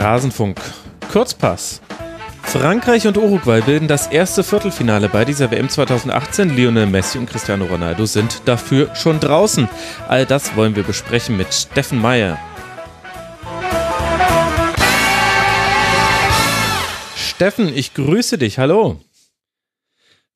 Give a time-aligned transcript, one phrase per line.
[0.00, 0.56] Rasenfunk.
[1.12, 1.82] Kurzpass.
[2.42, 6.56] Frankreich und Uruguay bilden das erste Viertelfinale bei dieser WM 2018.
[6.56, 9.68] Lionel Messi und Cristiano Ronaldo sind dafür schon draußen.
[10.08, 12.38] All das wollen wir besprechen mit Steffen Meyer.
[17.14, 18.58] Steffen, ich grüße dich.
[18.58, 19.00] Hallo.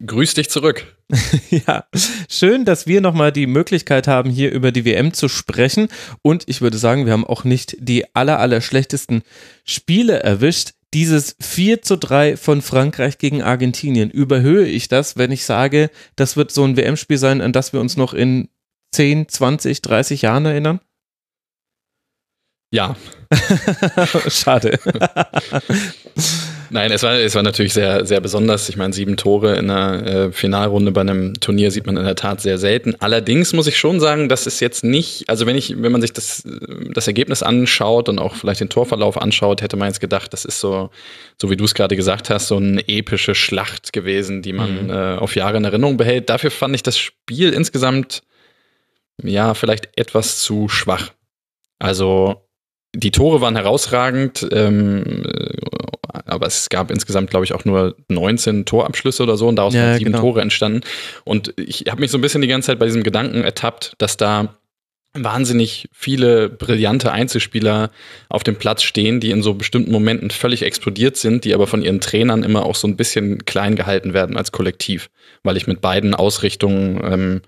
[0.04, 0.96] Grüß dich zurück.
[1.50, 1.84] ja,
[2.28, 5.88] schön, dass wir nochmal die Möglichkeit haben, hier über die WM zu sprechen.
[6.22, 9.22] Und ich würde sagen, wir haben auch nicht die aller, aller schlechtesten
[9.64, 10.72] Spiele erwischt.
[10.92, 16.36] Dieses 4 zu 3 von Frankreich gegen Argentinien, überhöhe ich das, wenn ich sage, das
[16.36, 18.48] wird so ein WM-Spiel sein, an das wir uns noch in
[18.92, 20.80] 10, 20, 30 Jahren erinnern?
[22.70, 22.96] Ja.
[24.28, 24.78] Schade.
[26.70, 28.68] Nein, es war, es war natürlich sehr, sehr besonders.
[28.68, 32.16] Ich meine, sieben Tore in einer äh, Finalrunde bei einem Turnier sieht man in der
[32.16, 32.94] Tat sehr selten.
[33.00, 36.12] Allerdings muss ich schon sagen, das ist jetzt nicht, also wenn ich, wenn man sich
[36.12, 36.42] das,
[36.92, 40.60] das Ergebnis anschaut und auch vielleicht den Torverlauf anschaut, hätte man jetzt gedacht, das ist
[40.60, 40.90] so,
[41.40, 44.90] so wie du es gerade gesagt hast, so eine epische Schlacht gewesen, die man mhm.
[44.90, 46.30] äh, auf Jahre in Erinnerung behält.
[46.30, 48.22] Dafür fand ich das Spiel insgesamt,
[49.22, 51.12] ja, vielleicht etwas zu schwach.
[51.78, 52.44] Also
[52.94, 55.24] die Tore waren herausragend, ähm,
[56.24, 59.90] aber es gab insgesamt, glaube ich, auch nur 19 Torabschlüsse oder so und daraus ja,
[59.90, 60.22] sind sieben genau.
[60.22, 60.80] Tore entstanden.
[61.24, 64.16] Und ich habe mich so ein bisschen die ganze Zeit bei diesem Gedanken ertappt, dass
[64.16, 64.56] da
[65.14, 67.90] wahnsinnig viele brillante Einzelspieler
[68.28, 71.82] auf dem Platz stehen, die in so bestimmten Momenten völlig explodiert sind, die aber von
[71.82, 75.08] ihren Trainern immer auch so ein bisschen klein gehalten werden als Kollektiv,
[75.44, 77.42] weil ich mit beiden Ausrichtungen ähm,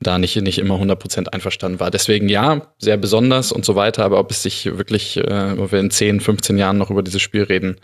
[0.00, 1.90] da nicht, nicht immer 100% einverstanden war.
[1.90, 5.80] Deswegen ja, sehr besonders und so weiter, aber ob es sich wirklich, äh, ob wir
[5.80, 7.76] in 10, 15 Jahren noch über dieses Spiel reden,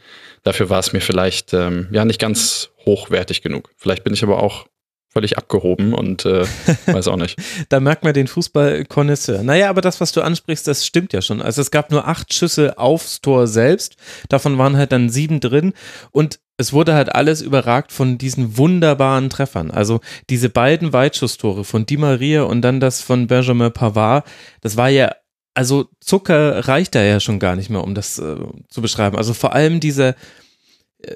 [0.45, 3.71] dafür war es mir vielleicht ähm, ja nicht ganz hochwertig genug.
[3.77, 4.67] Vielleicht bin ich aber auch
[5.15, 6.45] völlig abgehoben und äh,
[6.87, 7.39] weiß auch nicht.
[7.69, 9.43] da merkt man den Fußball-Konnoisseur.
[9.43, 11.41] Naja, aber das, was du ansprichst, das stimmt ja schon.
[11.41, 13.97] Also es gab nur acht Schüsse aufs Tor selbst.
[14.29, 15.73] Davon waren halt dann sieben drin.
[16.11, 19.71] Und es wurde halt alles überragt von diesen wunderbaren Treffern.
[19.71, 24.27] Also diese beiden Weitschusstore von Di Maria und dann das von Benjamin Pavard,
[24.61, 25.15] das war ja,
[25.55, 28.37] also Zucker reicht da ja schon gar nicht mehr, um das äh,
[28.69, 29.17] zu beschreiben.
[29.17, 30.17] Also vor allem diese,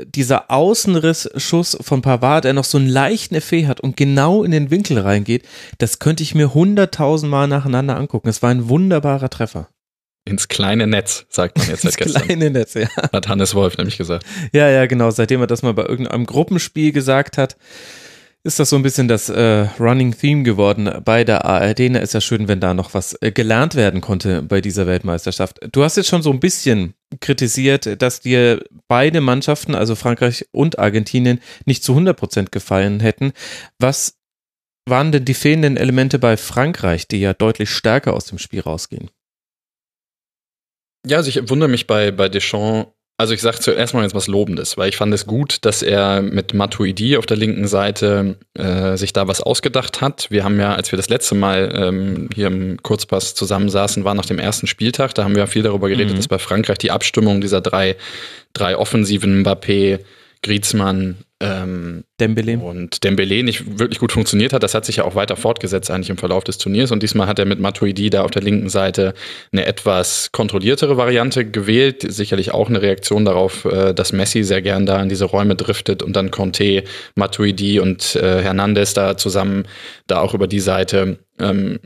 [0.06, 4.70] dieser Außenrissschuss von Pavard, der noch so einen leichten Effet hat und genau in den
[4.70, 5.46] Winkel reingeht,
[5.78, 8.28] das könnte ich mir hunderttausendmal nacheinander angucken.
[8.28, 9.68] Es war ein wunderbarer Treffer.
[10.24, 12.22] Ins kleine Netz, sagt man jetzt seit gestern.
[12.22, 12.88] Ins kleine Netz, ja.
[13.12, 14.26] Hat Hannes Wolf nämlich gesagt.
[14.52, 15.10] Ja, ja, genau.
[15.10, 17.56] Seitdem er das mal bei irgendeinem Gruppenspiel gesagt hat,
[18.48, 21.94] ist das so ein bisschen das äh, Running Theme geworden bei der ARD.
[21.94, 25.60] Da ist ja schön, wenn da noch was äh, gelernt werden konnte bei dieser Weltmeisterschaft.
[25.70, 30.78] Du hast jetzt schon so ein bisschen kritisiert, dass dir beide Mannschaften, also Frankreich und
[30.78, 33.32] Argentinien, nicht zu 100 Prozent gefallen hätten.
[33.78, 34.16] Was
[34.88, 39.10] waren denn die fehlenden Elemente bei Frankreich, die ja deutlich stärker aus dem Spiel rausgehen?
[41.06, 44.28] Ja, also ich wundere mich bei, bei Deschamps also ich sage zuerst mal jetzt was
[44.28, 48.96] Lobendes, weil ich fand es gut, dass er mit Matuidi auf der linken Seite äh,
[48.96, 50.30] sich da was ausgedacht hat.
[50.30, 54.24] Wir haben ja, als wir das letzte Mal ähm, hier im Kurzpass zusammensaßen, war nach
[54.24, 56.16] dem ersten Spieltag, da haben wir ja viel darüber geredet, mhm.
[56.16, 57.96] dass bei Frankreich die Abstimmung dieser drei,
[58.52, 59.98] drei Offensiven Mbappé,
[60.42, 62.58] Griezmann ähm, Dembele.
[62.58, 64.62] und Dembele nicht wirklich gut funktioniert hat.
[64.62, 67.38] Das hat sich ja auch weiter fortgesetzt eigentlich im Verlauf des Turniers und diesmal hat
[67.38, 69.14] er mit Matuidi da auf der linken Seite
[69.52, 72.04] eine etwas kontrolliertere Variante gewählt.
[72.08, 76.02] Sicherlich auch eine Reaktion darauf, äh, dass Messi sehr gern da in diese Räume driftet
[76.02, 76.82] und dann Conte,
[77.14, 79.66] Matuidi und äh, Hernandez da zusammen
[80.08, 81.78] da auch über die Seite ähm,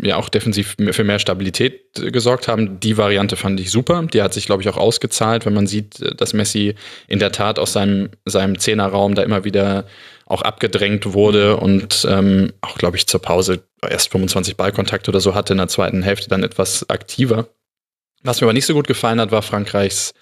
[0.00, 2.78] ja auch defensiv für mehr Stabilität gesorgt haben.
[2.80, 4.06] Die Variante fand ich super.
[4.12, 6.74] Die hat sich, glaube ich, auch ausgezahlt, wenn man sieht, dass Messi
[7.08, 9.86] in der Tat aus seinem, seinem Zehnerraum da immer wieder
[10.26, 15.34] auch abgedrängt wurde und ähm, auch, glaube ich, zur Pause erst 25 Ballkontakte oder so
[15.34, 17.48] hatte, in der zweiten Hälfte dann etwas aktiver.
[18.22, 20.12] Was mir aber nicht so gut gefallen hat, war Frankreichs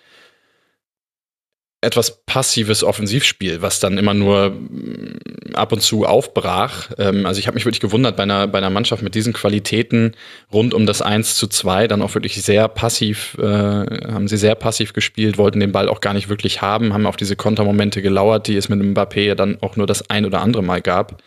[1.81, 6.91] etwas passives Offensivspiel, was dann immer nur mm, ab und zu aufbrach.
[6.99, 10.17] Ähm, also ich habe mich wirklich gewundert bei einer, bei einer Mannschaft mit diesen Qualitäten
[10.53, 14.57] rund um das 1 zu 2, dann auch wirklich sehr passiv, äh, haben sie sehr
[14.57, 18.49] passiv gespielt, wollten den Ball auch gar nicht wirklich haben, haben auf diese Kontermomente gelauert,
[18.49, 21.23] die es mit Mbappé ja dann auch nur das ein oder andere Mal gab.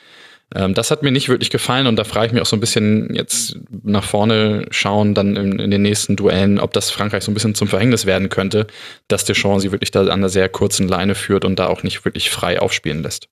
[0.54, 2.60] Ähm, das hat mir nicht wirklich gefallen und da frage ich mich auch so ein
[2.60, 7.32] bisschen jetzt nach vorne schauen, dann in, in, den nächsten Duellen, ob das Frankreich so
[7.32, 8.68] ein bisschen zum Verhängnis werden könnte,
[9.08, 12.04] dass Deschamps sie wirklich da an einer sehr kurzen Leine führt und da auch nicht
[12.06, 13.28] wirklich frei aufspielen lässt.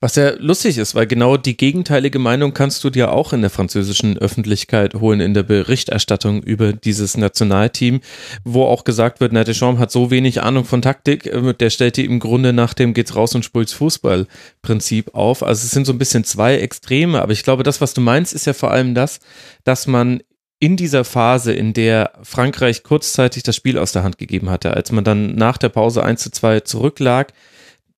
[0.00, 3.50] Was ja lustig ist, weil genau die gegenteilige Meinung kannst du dir auch in der
[3.50, 8.00] französischen Öffentlichkeit holen, in der Berichterstattung über dieses Nationalteam,
[8.44, 11.96] wo auch gesagt wird, na, Deschamps hat so wenig Ahnung von Taktik, äh, der stellt
[11.96, 15.42] die im Grunde nach dem geht's raus und spult's Fußball-Prinzip auf.
[15.42, 18.34] Also es sind so ein bisschen zwei Extreme, aber ich glaube, das, was du meinst,
[18.34, 19.20] ist ja vor allem das,
[19.64, 20.22] dass man
[20.58, 24.92] in dieser Phase, in der Frankreich kurzzeitig das Spiel aus der Hand gegeben hatte, als
[24.92, 27.32] man dann nach der Pause 1 zu 2 zurücklag,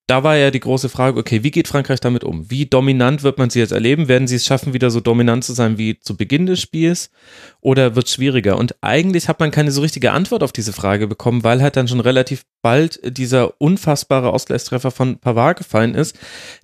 [0.07, 2.51] da war ja die große Frage, okay, wie geht Frankreich damit um?
[2.51, 4.07] Wie dominant wird man sie jetzt erleben?
[4.07, 7.11] Werden sie es schaffen, wieder so dominant zu sein wie zu Beginn des Spiels?
[7.63, 8.59] Oder wird es schwieriger?
[8.59, 11.89] Und eigentlich hat man keine so richtige Antwort auf diese Frage bekommen, weil halt dann
[11.89, 16.19] schon relativ bald dieser unfassbare Ausgleichstreffer von Pavard gefallen ist,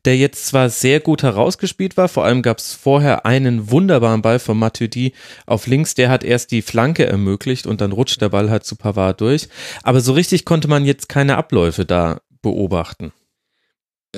[0.04, 4.38] der jetzt zwar sehr gut herausgespielt war, vor allem gab es vorher einen wunderbaren Ball
[4.38, 5.14] von Matuidi
[5.46, 8.76] auf links, der hat erst die Flanke ermöglicht und dann rutscht der Ball halt zu
[8.76, 9.48] Pavard durch.
[9.82, 13.12] Aber so richtig konnte man jetzt keine Abläufe da beobachten.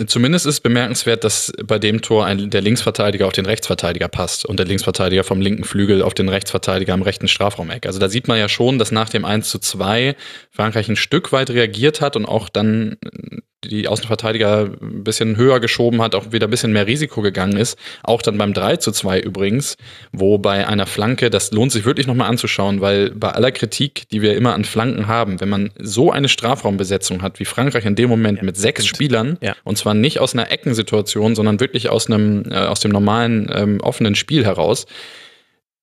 [0.07, 4.59] Zumindest ist bemerkenswert, dass bei dem Tor ein, der Linksverteidiger auf den Rechtsverteidiger passt und
[4.59, 7.85] der Linksverteidiger vom linken Flügel auf den Rechtsverteidiger am rechten Strafraumeck.
[7.85, 10.17] Also da sieht man ja schon, dass nach dem 1 zu 2
[10.51, 12.97] Frankreich ein Stück weit reagiert hat und auch dann
[13.65, 17.79] die Außenverteidiger ein bisschen höher geschoben hat, auch wieder ein bisschen mehr Risiko gegangen ist.
[18.03, 19.77] Auch dann beim 3 zu 2 übrigens,
[20.13, 24.23] wo bei einer Flanke, das lohnt sich wirklich nochmal anzuschauen, weil bei aller Kritik, die
[24.23, 28.09] wir immer an Flanken haben, wenn man so eine Strafraumbesetzung hat wie Frankreich in dem
[28.09, 28.97] Moment ja, mit sechs stimmt.
[28.97, 29.55] Spielern, ja.
[29.65, 33.81] und zwar nicht aus einer Eckensituation, sondern wirklich aus einem, äh, aus dem normalen ähm,
[33.81, 34.87] offenen Spiel heraus,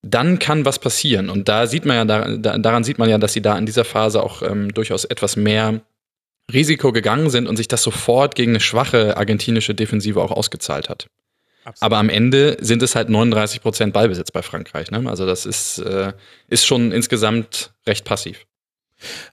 [0.02, 1.30] dann kann was passieren.
[1.30, 3.66] Und da sieht man ja, da, da, daran sieht man ja, dass sie da in
[3.66, 5.81] dieser Phase auch ähm, durchaus etwas mehr
[6.51, 11.07] Risiko gegangen sind und sich das sofort gegen eine schwache argentinische Defensive auch ausgezahlt hat.
[11.63, 11.84] Absolut.
[11.84, 14.92] Aber am Ende sind es halt 39 Prozent Ballbesitz bei Frankreich.
[14.92, 15.07] Ne?
[15.10, 16.13] Also das ist, äh,
[16.48, 18.46] ist schon insgesamt recht passiv.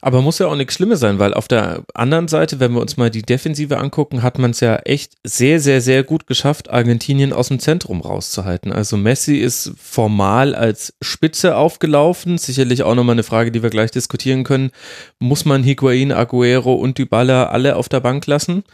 [0.00, 2.96] Aber muss ja auch nichts Schlimmes sein, weil auf der anderen Seite, wenn wir uns
[2.96, 7.32] mal die Defensive angucken, hat man es ja echt sehr, sehr, sehr gut geschafft, Argentinien
[7.32, 8.72] aus dem Zentrum rauszuhalten.
[8.72, 12.38] Also Messi ist formal als Spitze aufgelaufen.
[12.38, 14.70] Sicherlich auch nochmal eine Frage, die wir gleich diskutieren können.
[15.18, 18.64] Muss man Higuain, Aguero und Dybala alle auf der Bank lassen?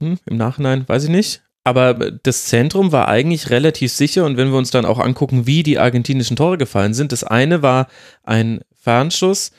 [0.00, 1.42] Hm, Im Nachhinein weiß ich nicht.
[1.64, 5.62] Aber das Zentrum war eigentlich relativ sicher und wenn wir uns dann auch angucken, wie
[5.62, 7.88] die argentinischen Tore gefallen sind, das eine war
[8.22, 9.50] ein Fernschuss,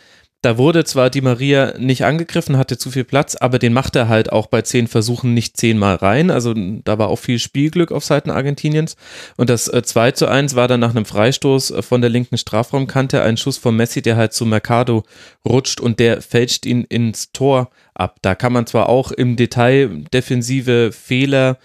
[0.45, 4.09] da wurde zwar die Maria nicht angegriffen, hatte zu viel Platz, aber den machte er
[4.09, 6.29] halt auch bei zehn Versuchen nicht zehnmal rein.
[6.29, 8.95] Also da war auch viel Spielglück auf Seiten Argentiniens.
[9.37, 12.37] Und das äh, 2 zu 1 war dann nach einem Freistoß äh, von der linken
[12.37, 15.03] Strafraumkante ein Schuss von Messi, der halt zu Mercado
[15.43, 18.17] rutscht und der fälscht ihn ins Tor ab.
[18.21, 21.57] Da kann man zwar auch im Detail defensive Fehler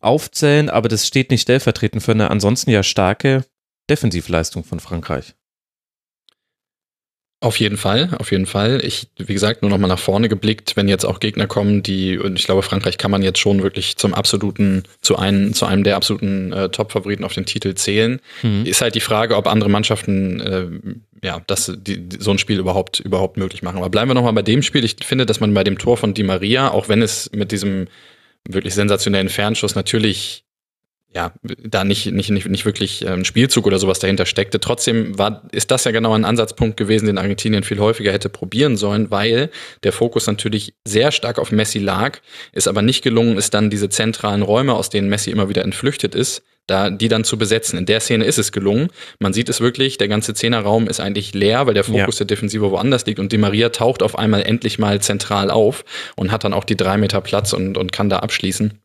[0.00, 3.44] aufzählen, aber das steht nicht stellvertretend für eine ansonsten ja starke
[3.90, 5.34] Defensivleistung von Frankreich.
[7.40, 8.80] Auf jeden Fall, auf jeden Fall.
[8.84, 12.18] Ich, wie gesagt, nur noch mal nach vorne geblickt, wenn jetzt auch Gegner kommen, die,
[12.18, 15.84] und ich glaube, Frankreich kann man jetzt schon wirklich zum absoluten, zu einem, zu einem
[15.84, 18.18] der absoluten äh, Top-Favoriten auf den Titel zählen.
[18.42, 18.66] Mhm.
[18.66, 20.66] Ist halt die Frage, ob andere Mannschaften, äh,
[21.24, 23.76] ja, das, die, so ein Spiel überhaupt, überhaupt möglich machen.
[23.76, 24.84] Aber bleiben wir noch mal bei dem Spiel.
[24.84, 27.86] Ich finde, dass man bei dem Tor von Di Maria, auch wenn es mit diesem
[28.48, 30.44] wirklich sensationellen Fernschuss natürlich
[31.14, 34.60] ja, da nicht, nicht, nicht, nicht wirklich ein ähm, Spielzug oder sowas dahinter steckte.
[34.60, 38.76] Trotzdem war, ist das ja genau ein Ansatzpunkt gewesen, den Argentinien viel häufiger hätte probieren
[38.76, 39.50] sollen, weil
[39.84, 42.18] der Fokus natürlich sehr stark auf Messi lag,
[42.52, 46.14] es aber nicht gelungen ist, dann diese zentralen Räume, aus denen Messi immer wieder entflüchtet
[46.14, 47.78] ist, da, die dann zu besetzen.
[47.78, 48.88] In der Szene ist es gelungen.
[49.18, 52.26] Man sieht es wirklich, der ganze Zehnerraum ist eigentlich leer, weil der Fokus ja.
[52.26, 56.30] der Defensive woanders liegt und Di Maria taucht auf einmal endlich mal zentral auf und
[56.30, 58.78] hat dann auch die drei Meter Platz und, und kann da abschließen.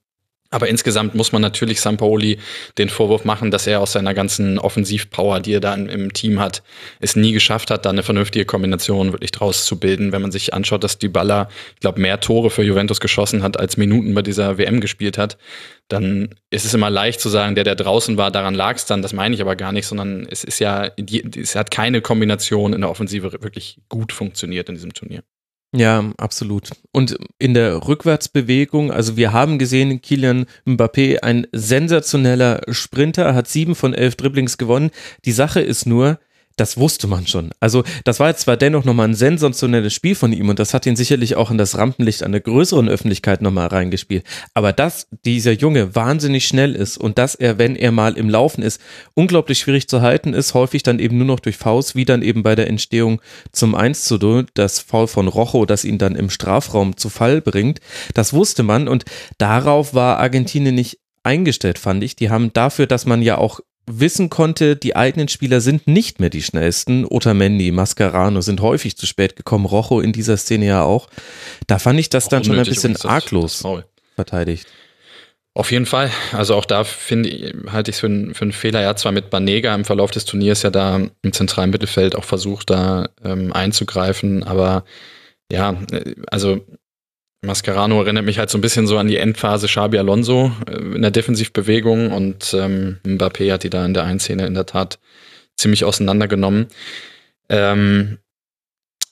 [0.54, 2.38] Aber insgesamt muss man natürlich Sampaoli
[2.78, 6.62] den Vorwurf machen, dass er aus seiner ganzen Offensivpower, die er da im Team hat,
[7.00, 10.12] es nie geschafft hat, da eine vernünftige Kombination wirklich draus zu bilden.
[10.12, 13.78] Wenn man sich anschaut, dass Dybala, ich glaube, mehr Tore für Juventus geschossen hat, als
[13.78, 15.40] Minuten bei dieser WM gespielt hat,
[15.88, 19.02] dann ist es immer leicht zu sagen, der, der draußen war, daran lag es dann.
[19.02, 20.92] Das meine ich aber gar nicht, sondern es ist ja,
[21.36, 25.24] es hat keine Kombination in der Offensive wirklich gut funktioniert in diesem Turnier.
[25.76, 26.70] Ja, absolut.
[26.92, 33.74] Und in der Rückwärtsbewegung, also wir haben gesehen, Kilian Mbappé, ein sensationeller Sprinter, hat sieben
[33.74, 34.92] von elf Dribblings gewonnen.
[35.26, 36.20] Die Sache ist nur,
[36.56, 37.52] das wusste man schon.
[37.60, 40.86] Also das war jetzt zwar dennoch nochmal ein sensationelles Spiel von ihm und das hat
[40.86, 44.24] ihn sicherlich auch in das Rampenlicht einer größeren Öffentlichkeit nochmal reingespielt.
[44.54, 48.62] Aber dass dieser Junge wahnsinnig schnell ist und dass er, wenn er mal im Laufen
[48.62, 48.82] ist,
[49.14, 52.44] unglaublich schwierig zu halten ist, häufig dann eben nur noch durch Faust, wie dann eben
[52.44, 56.30] bei der Entstehung zum 1 zu 0, das Foul von Rojo, das ihn dann im
[56.30, 57.80] Strafraum zu Fall bringt,
[58.14, 59.06] das wusste man und
[59.38, 62.16] darauf war Argentinien nicht eingestellt, fand ich.
[62.16, 66.30] Die haben dafür, dass man ja auch wissen konnte, die eigenen Spieler sind nicht mehr
[66.30, 67.06] die schnellsten.
[67.06, 71.10] Otamendi, Mascarano sind häufig zu spät gekommen, Rojo in dieser Szene ja auch.
[71.68, 73.64] Da fand ich das auch dann schon ein bisschen arglos
[74.16, 74.68] verteidigt.
[75.56, 76.10] Auf jeden Fall.
[76.32, 78.82] Also auch da finde halte ich es für, einen, für einen Fehler.
[78.82, 82.24] Er hat zwar mit Banega im Verlauf des Turniers ja da im zentralen Mittelfeld auch
[82.24, 84.84] versucht, da ähm, einzugreifen, aber
[85.52, 86.66] ja, äh, also
[87.44, 91.02] Mascherano erinnert mich halt so ein bisschen so an die Endphase Xabi Alonso äh, in
[91.02, 95.00] der Defensivbewegung und ähm, Mbappé hat die da in der einen Szene in der Tat
[95.56, 96.68] ziemlich auseinandergenommen.
[97.50, 98.20] Ähm,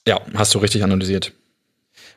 [0.06, 1.32] ja, hast du richtig analysiert.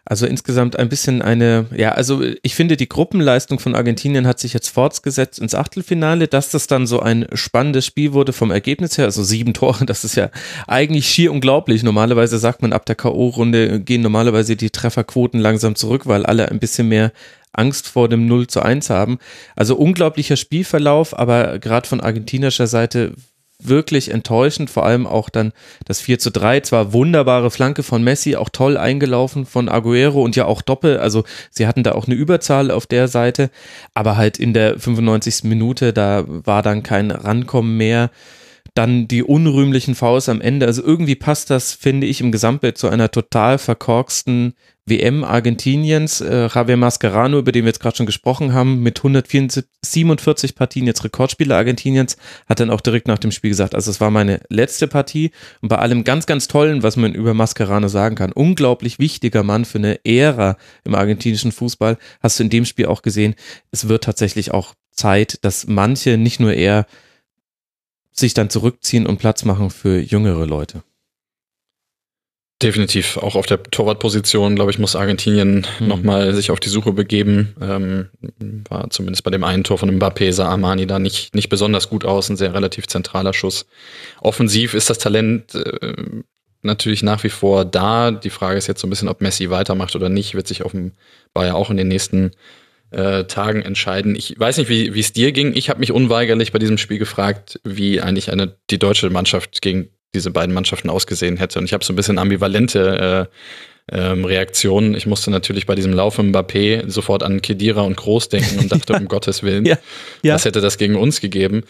[0.08, 4.54] Also insgesamt ein bisschen eine, ja, also ich finde, die Gruppenleistung von Argentinien hat sich
[4.54, 9.06] jetzt fortgesetzt ins Achtelfinale, dass das dann so ein spannendes Spiel wurde vom Ergebnis her,
[9.06, 10.30] also sieben Tore, das ist ja
[10.68, 11.82] eigentlich schier unglaublich.
[11.82, 16.60] Normalerweise sagt man, ab der K.O.-Runde gehen normalerweise die Trefferquoten langsam zurück, weil alle ein
[16.60, 17.12] bisschen mehr
[17.52, 19.18] Angst vor dem 0 zu 1 haben.
[19.56, 23.14] Also unglaublicher Spielverlauf, aber gerade von argentinischer Seite
[23.60, 25.54] wirklich enttäuschend, vor allem auch dann
[25.86, 30.36] das 4 zu 3, zwar wunderbare Flanke von Messi, auch toll eingelaufen von Aguero und
[30.36, 33.50] ja auch Doppel, also sie hatten da auch eine Überzahl auf der Seite,
[33.94, 35.44] aber halt in der 95.
[35.44, 38.10] Minute, da war dann kein Rankommen mehr
[38.74, 40.66] dann die unrühmlichen Faust am Ende.
[40.66, 44.54] Also irgendwie passt das, finde ich, im Gesamtbild zu einer total verkorksten
[44.88, 46.22] WM Argentiniens.
[46.22, 51.04] Äh, Javier Mascherano, über den wir jetzt gerade schon gesprochen haben, mit 147 Partien jetzt
[51.04, 54.88] Rekordspieler Argentiniens, hat dann auch direkt nach dem Spiel gesagt, also es war meine letzte
[54.88, 59.42] Partie und bei allem ganz, ganz Tollen, was man über Mascherano sagen kann, unglaublich wichtiger
[59.42, 63.34] Mann für eine Ära im argentinischen Fußball, hast du in dem Spiel auch gesehen,
[63.72, 66.86] es wird tatsächlich auch Zeit, dass manche, nicht nur er,
[68.12, 70.84] sich dann zurückziehen und Platz machen für jüngere Leute.
[72.64, 73.18] Definitiv.
[73.18, 75.88] Auch auf der Torwartposition, glaube ich, muss Argentinien mhm.
[75.88, 77.54] nochmal sich auf die Suche begeben.
[77.62, 78.10] Ähm,
[78.70, 82.06] war zumindest bei dem einen Tor von Mbappé sah Armani da nicht, nicht besonders gut
[82.06, 82.30] aus.
[82.30, 83.66] Ein sehr relativ zentraler Schuss.
[84.22, 85.94] Offensiv ist das Talent äh,
[86.62, 88.12] natürlich nach wie vor da.
[88.12, 90.34] Die Frage ist jetzt so ein bisschen, ob Messi weitermacht oder nicht.
[90.34, 92.32] Wird sich offenbar ja auch in den nächsten
[92.92, 94.16] äh, Tagen entscheiden.
[94.16, 95.54] Ich weiß nicht, wie es dir ging.
[95.56, 99.90] Ich habe mich unweigerlich bei diesem Spiel gefragt, wie eigentlich eine die deutsche Mannschaft gegen
[100.16, 101.60] diese beiden Mannschaften ausgesehen hätte.
[101.60, 104.96] Und ich habe so ein bisschen ambivalente äh, ähm, Reaktionen.
[104.96, 108.72] Ich musste natürlich bei diesem Lauf im Mbappé sofort an Kedira und Groß denken und
[108.72, 109.78] dachte, um Gottes Willen, ja,
[110.24, 110.34] ja.
[110.34, 111.64] was hätte das gegen uns gegeben?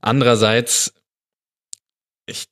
[0.00, 0.92] Andererseits,
[2.26, 2.46] ich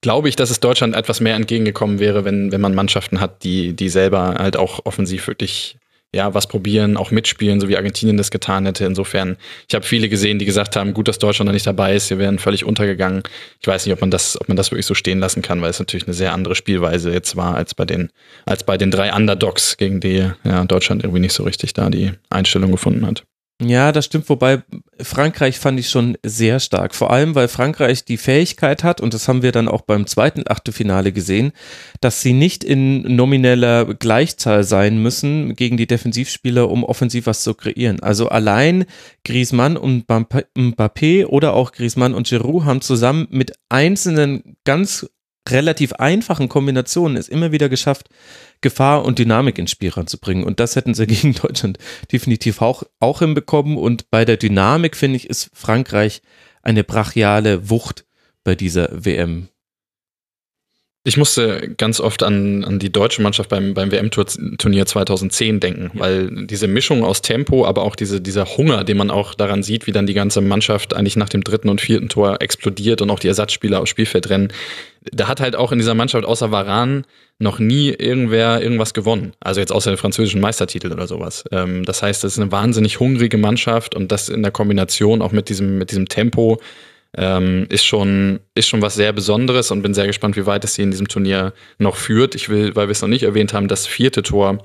[0.00, 3.74] glaube ich, dass es Deutschland etwas mehr entgegengekommen wäre, wenn, wenn man Mannschaften hat, die,
[3.74, 5.78] die selber halt auch offensiv wirklich
[6.14, 8.84] ja, was probieren, auch mitspielen, so wie Argentinien das getan hätte.
[8.86, 9.36] Insofern,
[9.68, 12.18] ich habe viele gesehen, die gesagt haben, gut, dass Deutschland da nicht dabei ist, wir
[12.18, 13.22] wären völlig untergegangen.
[13.60, 15.70] Ich weiß nicht, ob man das, ob man das wirklich so stehen lassen kann, weil
[15.70, 18.10] es natürlich eine sehr andere Spielweise jetzt war als bei den,
[18.46, 22.12] als bei den drei Underdogs, gegen die ja, Deutschland irgendwie nicht so richtig da die
[22.30, 23.24] Einstellung gefunden hat.
[23.60, 24.28] Ja, das stimmt.
[24.28, 24.62] Wobei
[25.00, 26.94] Frankreich fand ich schon sehr stark.
[26.94, 30.44] Vor allem, weil Frankreich die Fähigkeit hat, und das haben wir dann auch beim zweiten
[30.46, 31.50] Achtelfinale gesehen,
[32.00, 37.54] dass sie nicht in nomineller Gleichzahl sein müssen gegen die Defensivspieler, um offensiv was zu
[37.54, 37.98] kreieren.
[37.98, 38.84] Also allein
[39.24, 45.10] Griezmann und Mbappé oder auch Griezmann und Giroud haben zusammen mit einzelnen ganz
[45.50, 48.08] relativ einfachen Kombinationen es immer wieder geschafft,
[48.60, 50.44] Gefahr und Dynamik ins Spiel ranzubringen.
[50.44, 51.78] Und das hätten sie gegen Deutschland
[52.12, 53.76] definitiv auch, auch hinbekommen.
[53.76, 56.22] Und bei der Dynamik, finde ich, ist Frankreich
[56.62, 58.06] eine brachiale Wucht
[58.44, 59.48] bei dieser WM.
[61.08, 66.00] Ich musste ganz oft an, an die deutsche Mannschaft beim, beim WM-Turnier 2010 denken, ja.
[66.00, 69.86] weil diese Mischung aus Tempo, aber auch diese, dieser Hunger, den man auch daran sieht,
[69.86, 73.20] wie dann die ganze Mannschaft eigentlich nach dem dritten und vierten Tor explodiert und auch
[73.20, 74.52] die Ersatzspieler aufs Spielfeld rennen,
[75.10, 77.06] da hat halt auch in dieser Mannschaft außer Varan
[77.38, 79.32] noch nie irgendwer irgendwas gewonnen.
[79.40, 81.42] Also jetzt außer den französischen Meistertitel oder sowas.
[81.50, 85.32] Ähm, das heißt, es ist eine wahnsinnig hungrige Mannschaft und das in der Kombination auch
[85.32, 86.60] mit diesem, mit diesem Tempo
[87.16, 90.74] ähm, ist schon, ist schon was sehr Besonderes und bin sehr gespannt, wie weit es
[90.74, 92.34] sie in diesem Turnier noch führt.
[92.34, 94.64] Ich will, weil wir es noch nicht erwähnt haben, das vierte Tor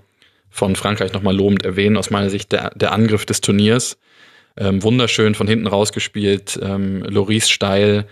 [0.49, 1.97] von Frankreich nochmal lobend erwähnen.
[1.97, 3.97] Aus meiner Sicht der, der Angriff des Turniers.
[4.55, 8.05] Ähm, wunderschön von hinten rausgespielt, ähm, Loris steil,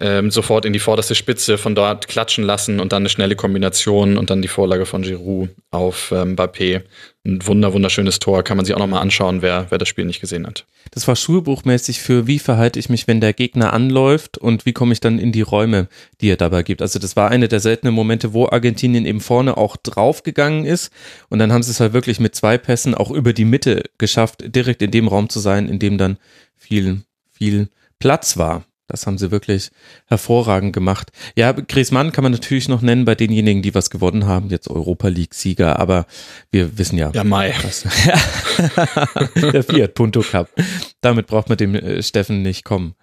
[0.00, 4.18] ähm, sofort in die vorderste Spitze, von dort klatschen lassen und dann eine schnelle Kombination
[4.18, 6.82] und dann die Vorlage von Giroud auf ähm, Mbappé.
[7.24, 10.20] Ein wunder, wunderschönes Tor, kann man sich auch nochmal anschauen, wer, wer das Spiel nicht
[10.20, 10.64] gesehen hat.
[10.92, 14.92] Das war schulbuchmäßig für wie verhalte ich mich, wenn der Gegner anläuft und wie komme
[14.92, 15.88] ich dann in die Räume,
[16.20, 16.82] die er dabei gibt.
[16.82, 20.92] Also das war eine der seltenen Momente, wo Argentinien eben vorne auch draufgegangen ist
[21.28, 24.44] und dann haben sie es halt wirklich mit zwei Pässen auch über die Mitte geschafft,
[24.46, 26.18] direkt in dem Raum zu sein, in dem dann
[26.54, 28.64] viel, viel Platz war.
[28.88, 29.70] Das haben sie wirklich
[30.06, 31.10] hervorragend gemacht.
[31.34, 35.08] Ja, Griezmann kann man natürlich noch nennen bei denjenigen, die was gewonnen haben, jetzt Europa
[35.08, 36.06] League-Sieger, aber
[36.52, 37.10] wir wissen ja.
[37.12, 37.52] Ja, Mai.
[37.62, 37.84] Was,
[39.52, 40.50] der Fiat Punto Cup.
[41.00, 42.94] Damit braucht man dem äh, Steffen nicht kommen.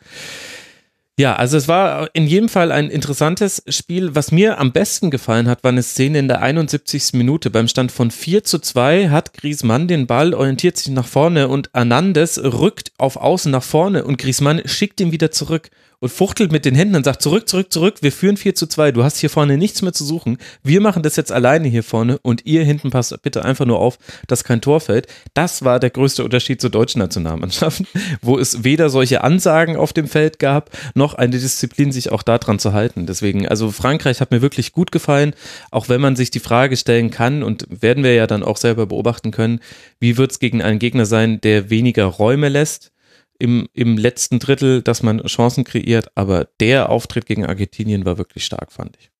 [1.19, 4.15] Ja, also es war in jedem Fall ein interessantes Spiel.
[4.15, 7.13] Was mir am besten gefallen hat, war eine Szene in der 71.
[7.13, 7.51] Minute.
[7.51, 11.69] Beim Stand von 4 zu 2 hat Griezmann den Ball, orientiert sich nach vorne und
[11.71, 15.69] Hernandez rückt auf Außen nach vorne und Griezmann schickt ihn wieder zurück
[16.03, 18.91] und fuchtelt mit den Händen und sagt zurück, zurück, zurück, wir führen 4 zu 2,
[18.91, 22.17] du hast hier vorne nichts mehr zu suchen, wir machen das jetzt alleine hier vorne
[22.17, 25.07] und ihr hinten passt bitte einfach nur auf, dass kein Tor fällt.
[25.33, 27.83] Das war der größte Unterschied zur deutschen Nationalmannschaft,
[28.21, 32.59] wo es weder solche Ansagen auf dem Feld gab, noch eine Disziplin, sich auch daran
[32.59, 33.05] zu halten.
[33.05, 35.33] Deswegen, also Frankreich hat mir wirklich gut gefallen,
[35.71, 38.85] auch wenn man sich die Frage stellen kann und werden wir ja dann auch selber
[38.85, 39.59] beobachten können,
[39.99, 42.93] wie wird es gegen einen Gegner sein, der weniger Räume lässt,
[43.39, 48.45] im, im letzten Drittel, dass man Chancen kreiert, aber der Auftritt gegen Argentinien war wirklich
[48.45, 49.11] stark, fand ich.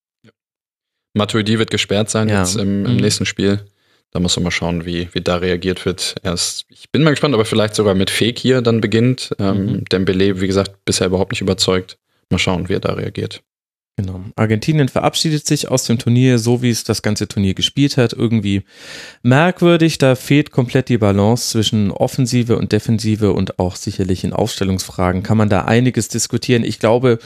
[1.13, 2.39] Matuidi wird gesperrt sein ja.
[2.39, 3.01] jetzt im, im mhm.
[3.01, 3.65] nächsten Spiel.
[4.13, 6.15] Da muss man mal schauen, wie, wie da reagiert wird.
[6.21, 9.35] Erst, ich bin mal gespannt, ob er vielleicht sogar mit Fake hier dann beginnt.
[9.39, 9.85] Ähm, mhm.
[9.85, 11.97] Dembele, wie gesagt, bisher überhaupt nicht überzeugt.
[12.29, 13.41] Mal schauen, wie er da reagiert.
[13.95, 14.23] Genau.
[14.35, 18.13] Argentinien verabschiedet sich aus dem Turnier, so wie es das ganze Turnier gespielt hat.
[18.13, 18.63] Irgendwie
[19.23, 19.97] merkwürdig.
[19.97, 25.37] Da fehlt komplett die Balance zwischen Offensive und Defensive und auch sicherlich in Aufstellungsfragen kann
[25.37, 26.63] man da einiges diskutieren.
[26.63, 27.17] Ich glaube,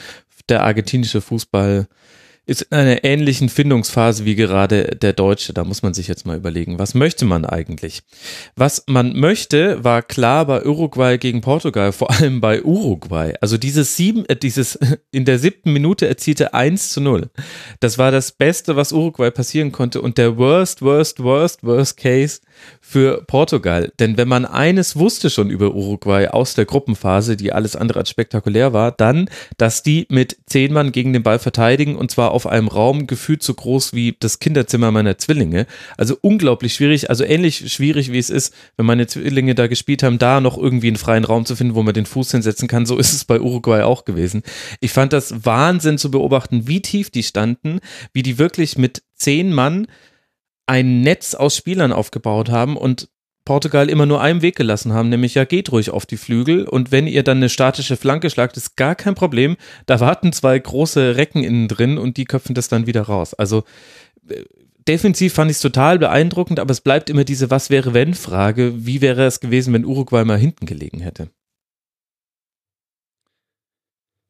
[0.48, 1.86] der argentinische Fußball
[2.48, 5.52] ist in einer ähnlichen Findungsphase wie gerade der Deutsche.
[5.52, 8.02] Da muss man sich jetzt mal überlegen, was möchte man eigentlich?
[8.56, 13.34] Was man möchte, war klar bei Uruguay gegen Portugal, vor allem bei Uruguay.
[13.42, 14.78] Also dieses sieben, äh, dieses
[15.10, 17.28] in der siebten Minute erzielte 1 zu 0.
[17.80, 22.40] Das war das Beste, was Uruguay passieren konnte und der worst, worst, worst, worst case
[22.80, 23.92] für Portugal.
[23.98, 28.10] Denn wenn man eines wusste schon über Uruguay aus der Gruppenphase, die alles andere als
[28.10, 32.46] spektakulär war, dann, dass die mit zehn Mann gegen den Ball verteidigen und zwar auf
[32.46, 35.66] einem Raum gefühlt so groß wie das Kinderzimmer meiner Zwillinge.
[35.96, 40.18] Also unglaublich schwierig, also ähnlich schwierig wie es ist, wenn meine Zwillinge da gespielt haben,
[40.18, 42.86] da noch irgendwie einen freien Raum zu finden, wo man den Fuß hinsetzen kann.
[42.86, 44.42] So ist es bei Uruguay auch gewesen.
[44.80, 47.80] Ich fand das Wahnsinn zu beobachten, wie tief die standen,
[48.12, 49.86] wie die wirklich mit zehn Mann
[50.68, 53.08] ein Netz aus Spielern aufgebaut haben und
[53.44, 56.92] Portugal immer nur einen Weg gelassen haben, nämlich ja, geht ruhig auf die Flügel und
[56.92, 59.56] wenn ihr dann eine statische Flanke schlagt, ist gar kein Problem.
[59.86, 63.32] Da warten zwei große Recken innen drin und die köpfen das dann wieder raus.
[63.32, 63.64] Also
[64.28, 64.44] äh,
[64.86, 68.74] defensiv fand ich es total beeindruckend, aber es bleibt immer diese Was wäre wenn Frage.
[68.76, 71.30] Wie wäre es gewesen, wenn Uruguay mal hinten gelegen hätte?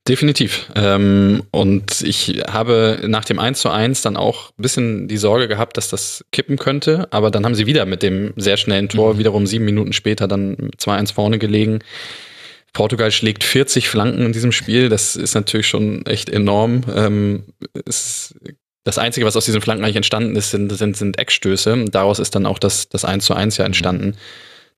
[0.08, 0.70] Definitiv.
[0.74, 5.48] Ähm, und ich habe nach dem 1 zu 1 dann auch ein bisschen die Sorge
[5.48, 7.08] gehabt, dass das kippen könnte.
[7.10, 9.18] Aber dann haben sie wieder mit dem sehr schnellen Tor mhm.
[9.18, 11.80] wiederum sieben Minuten später dann 2-1 vorne gelegen.
[12.72, 14.88] Portugal schlägt 40 Flanken in diesem Spiel.
[14.88, 16.82] Das ist natürlich schon echt enorm.
[16.94, 17.42] Ähm,
[17.86, 18.34] es,
[18.84, 21.84] das Einzige, was aus diesen Flanken eigentlich entstanden ist, sind, sind, sind Eckstöße.
[21.90, 24.06] Daraus ist dann auch das, das 1 zu 1 ja entstanden.
[24.06, 24.14] Mhm.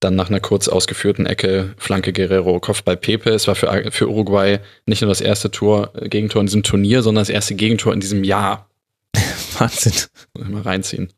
[0.01, 3.31] Dann nach einer kurz ausgeführten Ecke Flanke Guerrero, Kopfball Pepe.
[3.31, 7.03] Es war für, für Uruguay nicht nur das erste Tor, äh, Gegentor in diesem Turnier,
[7.03, 8.69] sondern das erste Gegentor in diesem Jahr.
[9.59, 9.93] Wahnsinn.
[10.39, 11.13] Mal reinziehen.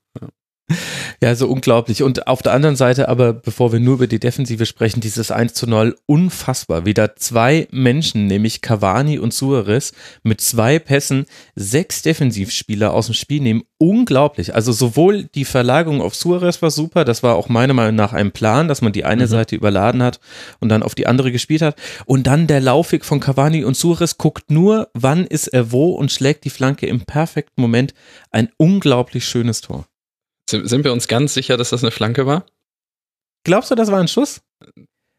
[1.22, 2.02] Ja, so unglaublich.
[2.02, 5.54] Und auf der anderen Seite aber, bevor wir nur über die Defensive sprechen, dieses 1
[5.54, 6.84] zu 0, unfassbar.
[6.84, 13.40] Wieder zwei Menschen, nämlich Cavani und Suarez, mit zwei Pässen sechs Defensivspieler aus dem Spiel
[13.40, 13.62] nehmen.
[13.78, 14.54] Unglaublich.
[14.54, 18.32] Also sowohl die Verlagerung auf Suarez war super, das war auch meiner Meinung nach ein
[18.32, 19.28] Plan, dass man die eine mhm.
[19.28, 20.20] Seite überladen hat
[20.60, 21.76] und dann auf die andere gespielt hat.
[22.04, 26.10] Und dann der Laufweg von Cavani und Suarez guckt nur, wann ist er wo und
[26.10, 27.94] schlägt die Flanke im perfekten Moment.
[28.30, 29.86] Ein unglaublich schönes Tor.
[30.48, 32.46] Sind wir uns ganz sicher, dass das eine Flanke war?
[33.44, 34.42] Glaubst du, das war ein Schuss?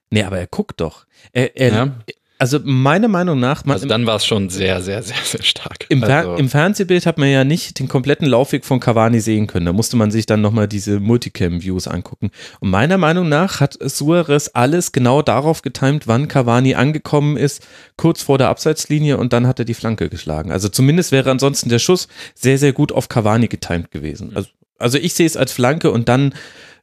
[0.10, 1.06] Nee, aber er guckt doch.
[1.32, 1.96] Er, er, ja.
[2.44, 3.66] Also meiner Meinung nach.
[3.66, 5.86] also dann war es schon sehr, sehr, sehr, sehr stark.
[5.88, 6.36] Im, also.
[6.36, 9.66] Im, Fernsehbild hat man ja nicht den kompletten Laufweg von Cavani sehen können.
[9.66, 12.32] Da musste man sich dann nochmal diese Multicam-Views angucken.
[12.60, 18.22] Und meiner Meinung nach hat Suarez alles genau darauf getimt, wann Cavani angekommen ist, kurz
[18.22, 20.52] vor der Abseitslinie und dann hat er die Flanke geschlagen.
[20.52, 24.34] Also zumindest wäre ansonsten der Schuss sehr, sehr gut auf Cavani getimt gewesen.
[24.36, 26.34] Also also ich sehe es als Flanke und dann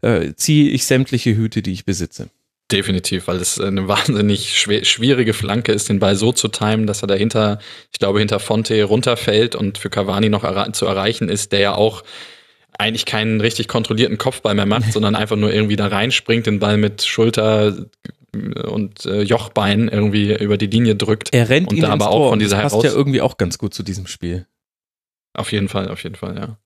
[0.03, 2.31] äh, ziehe ich sämtliche Hüte, die ich besitze.
[2.71, 7.09] Definitiv, weil es eine wahnsinnig schwierige Flanke ist, den Ball so zu timen, dass er
[7.09, 7.59] dahinter,
[7.93, 11.75] ich glaube, hinter Fonte runterfällt und für Cavani noch er zu erreichen ist, der ja
[11.75, 12.03] auch
[12.79, 16.77] eigentlich keinen richtig kontrollierten Kopfball mehr macht, sondern einfach nur irgendwie da reinspringt, den Ball
[16.77, 17.87] mit Schulter
[18.33, 21.35] und äh, Jochbein irgendwie über die Linie drückt.
[21.35, 23.59] Er rennt und ihn da aber auch von dieser das passt ja irgendwie auch ganz
[23.59, 24.47] gut zu diesem Spiel.
[25.35, 26.57] Auf jeden Fall, auf jeden Fall, ja.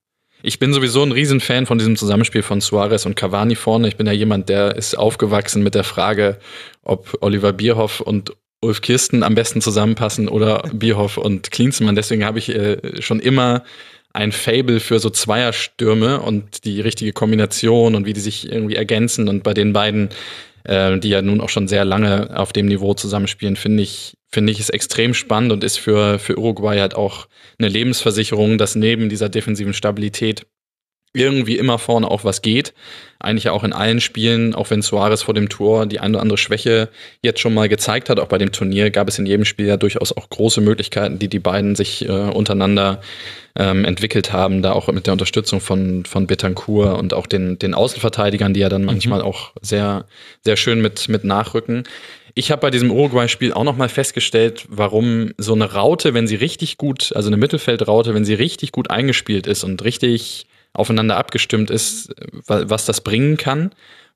[0.46, 3.88] Ich bin sowieso ein Riesenfan von diesem Zusammenspiel von Suarez und Cavani vorne.
[3.88, 6.38] Ich bin ja jemand, der ist aufgewachsen mit der Frage,
[6.82, 11.94] ob Oliver Bierhoff und Ulf Kirsten am besten zusammenpassen oder Bierhoff und Klinsmann.
[11.94, 13.64] Deswegen habe ich äh, schon immer
[14.12, 19.30] ein Fable für so Zweierstürme und die richtige Kombination und wie die sich irgendwie ergänzen.
[19.30, 20.10] Und bei den beiden,
[20.64, 24.52] äh, die ja nun auch schon sehr lange auf dem Niveau zusammenspielen, finde ich, finde
[24.52, 29.08] ich, ist extrem spannend und ist für, für Uruguay halt auch eine Lebensversicherung, dass neben
[29.08, 30.46] dieser defensiven Stabilität
[31.14, 32.74] irgendwie immer vorne auch was geht.
[33.20, 36.38] Eigentlich auch in allen Spielen, auch wenn Suarez vor dem Tor die eine oder andere
[36.38, 36.88] Schwäche
[37.22, 39.76] jetzt schon mal gezeigt hat, auch bei dem Turnier gab es in jedem Spiel ja
[39.76, 43.00] durchaus auch große Möglichkeiten, die die beiden sich äh, untereinander
[43.56, 47.74] ähm, entwickelt haben, da auch mit der Unterstützung von, von Betancourt und auch den, den
[47.74, 48.88] Außenverteidigern, die ja dann mhm.
[48.88, 49.26] manchmal mhm.
[49.26, 50.06] auch sehr,
[50.42, 51.84] sehr schön mit, mit nachrücken.
[52.36, 56.78] Ich habe bei diesem Uruguay-Spiel auch nochmal festgestellt, warum so eine Raute, wenn sie richtig
[56.78, 62.12] gut, also eine Mittelfeldraute, wenn sie richtig gut eingespielt ist und richtig aufeinander abgestimmt ist,
[62.46, 63.70] was das bringen kann.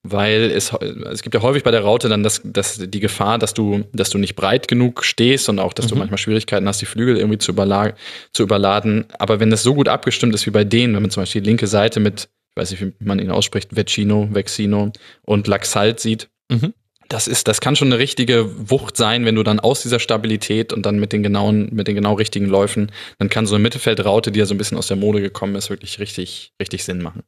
[0.05, 3.53] Weil es, es gibt ja häufig bei der Raute dann das, das, die Gefahr, dass
[3.53, 5.91] du, dass du nicht breit genug stehst und auch, dass mhm.
[5.91, 7.95] du manchmal Schwierigkeiten hast, die Flügel irgendwie zu, überla
[8.33, 9.07] zu überladen.
[9.19, 11.49] Aber wenn das so gut abgestimmt ist wie bei denen, wenn man zum Beispiel die
[11.49, 16.29] linke Seite mit, ich weiß nicht, wie man ihn ausspricht, Vecino, Vexino und Laxalt sieht,
[16.49, 16.75] mhm
[17.09, 20.73] das ist, das kann schon eine richtige Wucht sein, wenn du dann aus dieser Stabilität
[20.73, 24.31] und dann mit den genauen, mit den genau richtigen Läufen, dann kann so eine Mittelfeldraute,
[24.31, 27.23] die ja so ein bisschen aus der Mode gekommen ist, wirklich richtig, richtig Sinn machen.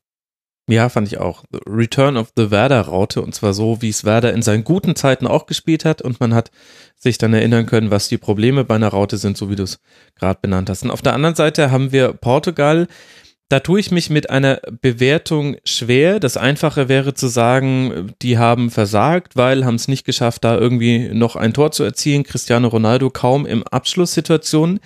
[0.69, 1.43] Ja, fand ich auch.
[1.66, 5.47] Return of the Werder-Raute und zwar so, wie es Werder in seinen guten Zeiten auch
[5.47, 6.53] gespielt hat und man hat
[6.97, 9.81] sich dann erinnern können, was die Probleme bei einer Raute sind, so wie du es
[10.14, 10.85] gerade benannt hast.
[10.85, 12.87] Und auf der anderen Seite haben wir Portugal,
[13.50, 16.20] da tue ich mich mit einer Bewertung schwer.
[16.20, 21.08] Das Einfache wäre zu sagen, die haben versagt, weil haben es nicht geschafft, da irgendwie
[21.12, 22.22] noch ein Tor zu erzielen.
[22.22, 24.78] Cristiano Ronaldo kaum im Abschlusssituationen.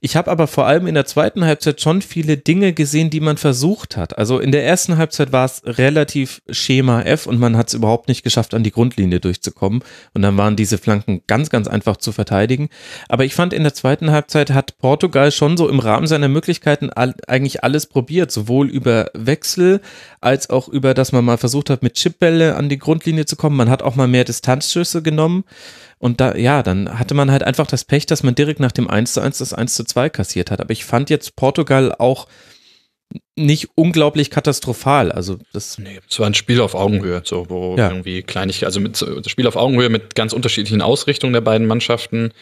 [0.00, 3.38] Ich habe aber vor allem in der zweiten Halbzeit schon viele Dinge gesehen, die man
[3.38, 4.16] versucht hat.
[4.16, 8.06] Also in der ersten Halbzeit war es relativ Schema F und man hat es überhaupt
[8.06, 9.82] nicht geschafft, an die Grundlinie durchzukommen.
[10.14, 12.68] Und dann waren diese Flanken ganz, ganz einfach zu verteidigen.
[13.08, 16.90] Aber ich fand in der zweiten Halbzeit hat Portugal schon so im Rahmen seiner Möglichkeiten
[16.90, 19.80] eigentlich alles probiert probiert, sowohl über Wechsel
[20.20, 23.56] als auch über, dass man mal versucht hat, mit Chipbälle an die Grundlinie zu kommen.
[23.56, 25.44] Man hat auch mal mehr Distanzschüsse genommen.
[25.98, 28.90] Und da, ja, dann hatte man halt einfach das Pech, dass man direkt nach dem
[28.90, 30.60] 1 zu 1 das 1 zu 2 kassiert hat.
[30.60, 32.26] Aber ich fand jetzt Portugal auch
[33.34, 35.10] nicht unglaublich katastrophal.
[35.10, 35.78] Also das.
[35.78, 37.88] Nee, es war ein Spiel auf Augenhöhe, so wo ja.
[37.88, 42.32] irgendwie Kleinigkeit, also mit das Spiel auf Augenhöhe mit ganz unterschiedlichen Ausrichtungen der beiden Mannschaften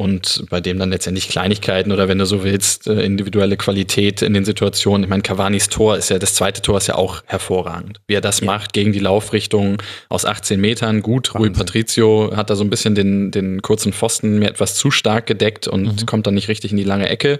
[0.00, 4.32] und bei dem dann letztendlich Kleinigkeiten oder wenn du so willst, äh, individuelle Qualität in
[4.32, 5.04] den Situationen.
[5.04, 8.00] Ich meine, Cavanis Tor ist ja, das zweite Tor ist ja auch hervorragend.
[8.06, 8.46] Wie er das ja.
[8.46, 11.34] macht gegen die Laufrichtung aus 18 Metern, gut.
[11.34, 11.40] Wahnsinn.
[11.40, 15.26] Rui Patricio hat da so ein bisschen den, den kurzen Pfosten mir etwas zu stark
[15.26, 16.06] gedeckt und mhm.
[16.06, 17.38] kommt dann nicht richtig in die lange Ecke.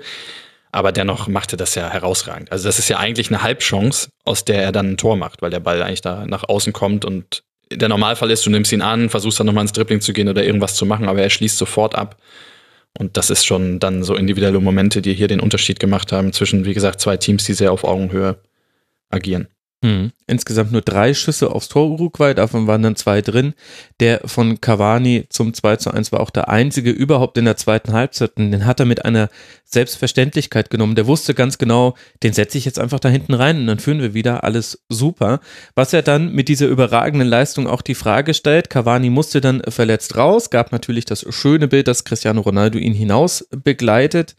[0.71, 2.53] Aber dennoch machte das ja herausragend.
[2.53, 5.51] Also das ist ja eigentlich eine Halbchance, aus der er dann ein Tor macht, weil
[5.51, 7.43] der Ball eigentlich da nach außen kommt und
[7.73, 10.45] der Normalfall ist, du nimmst ihn an, versuchst dann nochmal ins Dribbling zu gehen oder
[10.45, 12.17] irgendwas zu machen, aber er schließt sofort ab.
[12.99, 16.65] Und das ist schon dann so individuelle Momente, die hier den Unterschied gemacht haben zwischen,
[16.65, 18.43] wie gesagt, zwei Teams, die sehr auf Augenhöhe
[19.09, 19.49] agieren.
[19.83, 20.13] Hm.
[20.27, 23.55] Insgesamt nur drei Schüsse aufs Tor Uruguay, davon waren dann zwei drin.
[23.99, 27.95] Der von Cavani zum 2 zu 1 war auch der einzige überhaupt in der zweiten
[27.95, 28.33] Halbzeit.
[28.37, 29.31] Und den hat er mit einer
[29.65, 30.97] Selbstverständlichkeit genommen.
[30.97, 34.03] Der wusste ganz genau, den setze ich jetzt einfach da hinten rein und dann führen
[34.03, 35.41] wir wieder alles super.
[35.75, 38.69] Was er dann mit dieser überragenden Leistung auch die Frage stellt.
[38.69, 43.49] Cavani musste dann verletzt raus, gab natürlich das schöne Bild, dass Cristiano Ronaldo ihn hinaus
[43.51, 44.37] begleitet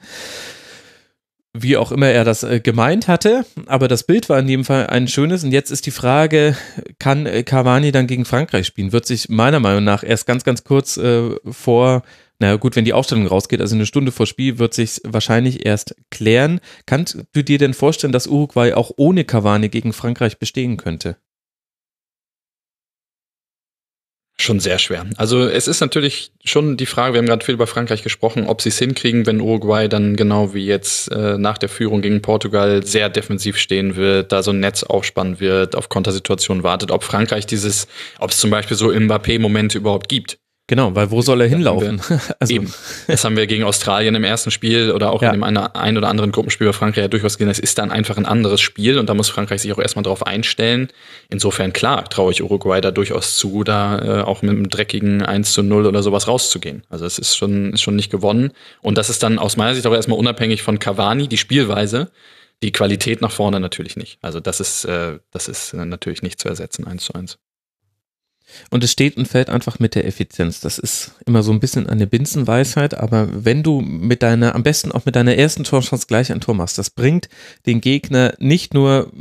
[1.53, 4.87] wie auch immer er das äh, gemeint hatte, aber das Bild war in jedem Fall
[4.87, 6.55] ein schönes und jetzt ist die Frage,
[6.99, 8.93] kann äh, Cavani dann gegen Frankreich spielen?
[8.93, 12.03] Wird sich meiner Meinung nach erst ganz, ganz kurz äh, vor,
[12.39, 15.95] naja gut, wenn die Aufstellung rausgeht, also eine Stunde vor Spiel, wird sich wahrscheinlich erst
[16.09, 16.61] klären.
[16.85, 21.17] Kannst du dir denn vorstellen, dass Uruguay auch ohne Cavani gegen Frankreich bestehen könnte?
[24.41, 25.05] Schon sehr schwer.
[25.17, 28.59] Also es ist natürlich schon die Frage, wir haben gerade viel über Frankreich gesprochen, ob
[28.61, 32.83] sie es hinkriegen, wenn Uruguay dann genau wie jetzt äh, nach der Führung gegen Portugal
[32.83, 37.45] sehr defensiv stehen wird, da so ein Netz aufspannen wird, auf Kontersituationen wartet, ob Frankreich
[37.45, 40.39] dieses, ob es zum Beispiel so Mbappé-Momente überhaupt gibt.
[40.67, 42.01] Genau, weil wo soll er hinlaufen?
[42.39, 42.53] also.
[42.53, 42.73] Eben.
[43.07, 45.33] Das haben wir gegen Australien im ersten Spiel oder auch ja.
[45.33, 47.51] in dem ein oder anderen Gruppenspiel bei Frankreich ja durchaus gesehen.
[47.51, 50.25] Es ist dann einfach ein anderes Spiel und da muss Frankreich sich auch erstmal drauf
[50.25, 50.87] einstellen.
[51.29, 55.51] Insofern, klar, traue ich Uruguay da durchaus zu, da äh, auch mit einem dreckigen 1
[55.51, 56.83] zu 0 oder sowas rauszugehen.
[56.89, 58.51] Also es ist schon, ist schon nicht gewonnen.
[58.81, 62.11] Und das ist dann aus meiner Sicht auch erstmal unabhängig von Cavani, die Spielweise.
[62.63, 64.19] Die Qualität nach vorne natürlich nicht.
[64.21, 67.39] Also das ist, äh, das ist natürlich nicht zu ersetzen, eins zu eins.
[68.69, 70.59] Und es steht und fällt einfach mit der Effizienz.
[70.61, 74.91] Das ist immer so ein bisschen eine Binsenweisheit, aber wenn du mit deiner, am besten
[74.91, 77.29] auch mit deiner ersten Torchance gleich ein Tor machst, das bringt
[77.65, 79.11] den Gegner nicht nur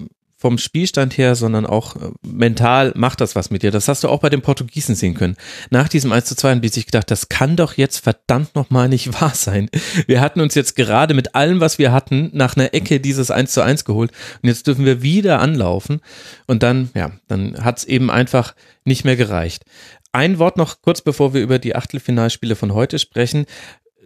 [0.40, 3.70] vom Spielstand her, sondern auch äh, mental macht das was mit dir.
[3.70, 5.37] Das hast du auch bei den Portugiesen sehen können.
[5.68, 8.88] Nach diesem 1 zu 2 haben die sich gedacht, das kann doch jetzt verdammt nochmal
[8.88, 9.68] nicht wahr sein.
[10.07, 13.53] Wir hatten uns jetzt gerade mit allem, was wir hatten, nach einer Ecke dieses 1
[13.53, 16.00] zu 1 geholt und jetzt dürfen wir wieder anlaufen
[16.46, 18.55] und dann, ja, dann hat es eben einfach
[18.87, 19.64] nicht mehr gereicht.
[20.12, 23.44] ein Wort noch kurz, bevor wir über die Achtelfinalspiele von heute sprechen.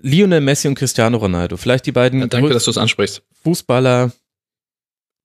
[0.02, 3.22] Lionel Messi und Cristiano Ronaldo, vielleicht die beiden ja, danke, dass du es ansprichst.
[3.44, 4.12] Fußballer,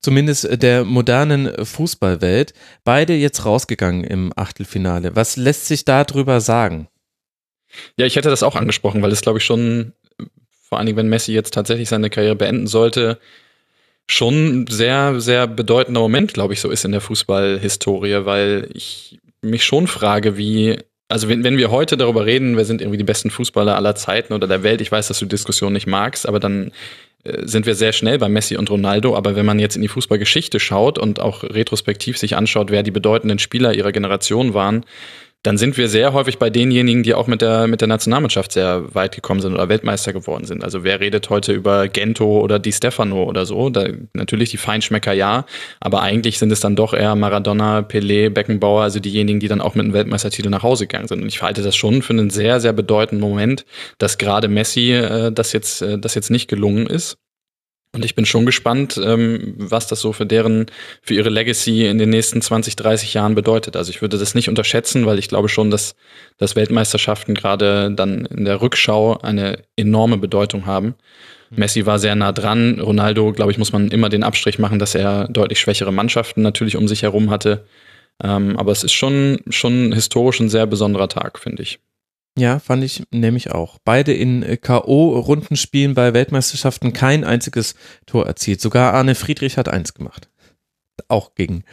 [0.02, 5.16] zumindest der modernen Fußballwelt, beide jetzt rausgegangen im Achtelfinale.
[5.16, 6.88] Was lässt sich darüber sagen?
[7.98, 9.94] Ja, ich hätte das auch angesprochen, weil es, glaube ich, schon,
[10.62, 13.20] vor allen Dingen, wenn Messi jetzt tatsächlich seine Karriere beenden sollte,
[14.08, 19.64] schon sehr, sehr bedeutender Moment, glaube ich, so ist in der Fußballhistorie, weil ich mich
[19.64, 23.30] schon frage, wie, also wenn, wenn wir heute darüber reden, wer sind irgendwie die besten
[23.30, 26.40] Fußballer aller Zeiten oder der Welt, ich weiß, dass du die Diskussion nicht magst, aber
[26.40, 26.72] dann äh,
[27.24, 30.60] sind wir sehr schnell bei Messi und Ronaldo, aber wenn man jetzt in die Fußballgeschichte
[30.60, 34.86] schaut und auch retrospektiv sich anschaut, wer die bedeutenden Spieler ihrer Generation waren,
[35.44, 38.94] dann sind wir sehr häufig bei denjenigen, die auch mit der, mit der Nationalmannschaft sehr
[38.94, 40.66] weit gekommen sind oder Weltmeister geworden sind.
[40.66, 43.70] Also wer redet heute über Gento oder Di Stefano oder so?
[43.70, 45.46] Da, natürlich die Feinschmecker ja,
[45.80, 49.76] aber eigentlich sind es dann doch eher Maradona, Pelé, Beckenbauer, also diejenigen, die dann auch
[49.76, 51.22] mit einem Weltmeistertitel nach Hause gegangen sind.
[51.22, 53.66] Und ich halte das schon für einen sehr, sehr bedeutenden Moment,
[53.98, 57.18] dass gerade Messi äh, das jetzt, äh, das jetzt nicht gelungen ist.
[57.92, 60.68] Und ich bin schon gespannt, ähm, was das so für deren,
[61.02, 63.76] für ihre Legacy in den nächsten 20, 30 Jahren bedeutet.
[63.76, 65.96] Also ich würde das nicht unterschätzen, weil ich glaube schon, dass,
[66.38, 70.96] dass Weltmeisterschaften gerade dann in der Rückschau eine enorme Bedeutung haben.
[71.50, 71.60] Mhm.
[71.60, 72.80] Messi war sehr nah dran.
[72.80, 76.76] Ronaldo, glaube ich, muss man immer den Abstrich machen, dass er deutlich schwächere Mannschaften natürlich
[76.76, 77.66] um sich herum hatte.
[78.22, 81.80] Ähm, aber es ist schon, schon historisch ein sehr besonderer Tag, finde ich.
[82.40, 83.80] Ja, fand ich nämlich auch.
[83.84, 87.76] Beide in äh, K.O.-Rundenspielen bei Weltmeisterschaften kein einziges
[88.06, 88.62] Tor erzielt.
[88.62, 90.30] Sogar Arne Friedrich hat eins gemacht.
[91.10, 91.66] Auch gegen,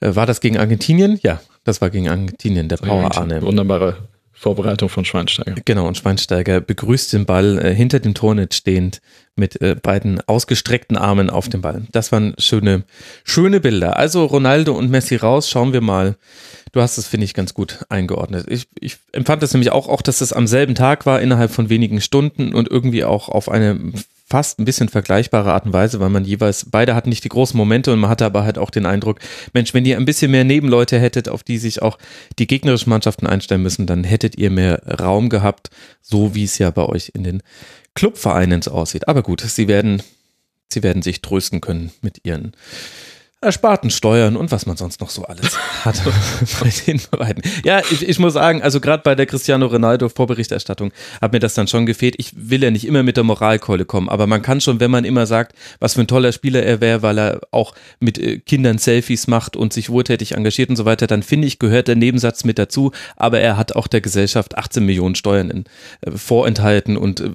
[0.00, 1.18] äh, war das gegen Argentinien?
[1.22, 3.42] Ja, das war gegen Argentinien, der Power Arne.
[3.42, 5.56] Wunderbare Vorbereitung von Schweinsteiger.
[5.64, 9.00] Genau, und Schweinsteiger begrüßt den Ball äh, hinter dem Tornet stehend
[9.36, 11.82] mit äh, beiden ausgestreckten Armen auf dem Ball.
[11.92, 12.84] Das waren schöne,
[13.24, 13.96] schöne Bilder.
[13.96, 16.16] Also Ronaldo und Messi raus, schauen wir mal.
[16.72, 18.46] Du hast es, finde ich, ganz gut eingeordnet.
[18.48, 21.68] Ich, ich empfand es nämlich auch, auch, dass es am selben Tag war, innerhalb von
[21.68, 23.78] wenigen Stunden und irgendwie auch auf eine
[24.32, 27.54] fast ein bisschen vergleichbare Art und Weise, weil man jeweils, beide hatten nicht die großen
[27.54, 29.18] Momente und man hatte aber halt auch den Eindruck,
[29.52, 31.98] Mensch, wenn ihr ein bisschen mehr Nebenleute hättet, auf die sich auch
[32.38, 35.68] die gegnerischen Mannschaften einstellen müssen, dann hättet ihr mehr Raum gehabt,
[36.00, 37.42] so wie es ja bei euch in den
[37.94, 39.06] Clubvereinen aussieht.
[39.06, 40.02] Aber gut, sie werden,
[40.72, 42.52] sie werden sich trösten können mit ihren
[43.42, 46.00] ersparten Steuern und was man sonst noch so alles hat
[46.60, 47.42] bei den beiden.
[47.64, 51.54] Ja, ich, ich muss sagen, also gerade bei der Cristiano Ronaldo Vorberichterstattung hat mir das
[51.54, 52.14] dann schon gefehlt.
[52.18, 55.04] Ich will ja nicht immer mit der Moralkeule kommen, aber man kann schon, wenn man
[55.04, 58.78] immer sagt, was für ein toller Spieler er wäre, weil er auch mit äh, Kindern
[58.78, 62.44] Selfies macht und sich wohltätig engagiert und so weiter, dann finde ich, gehört der Nebensatz
[62.44, 65.64] mit dazu, aber er hat auch der Gesellschaft 18 Millionen Steuern in,
[66.02, 67.30] äh, vorenthalten und äh,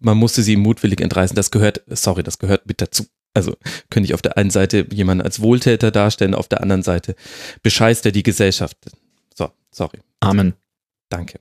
[0.00, 1.36] man musste sie ihm mutwillig entreißen.
[1.36, 3.04] Das gehört, sorry, das gehört mit dazu.
[3.34, 3.54] Also
[3.90, 7.14] könnte ich auf der einen Seite jemanden als Wohltäter darstellen, auf der anderen Seite
[7.62, 8.76] bescheißt er die Gesellschaft.
[9.34, 9.98] So, sorry.
[10.20, 10.54] Amen.
[11.10, 11.40] Danke.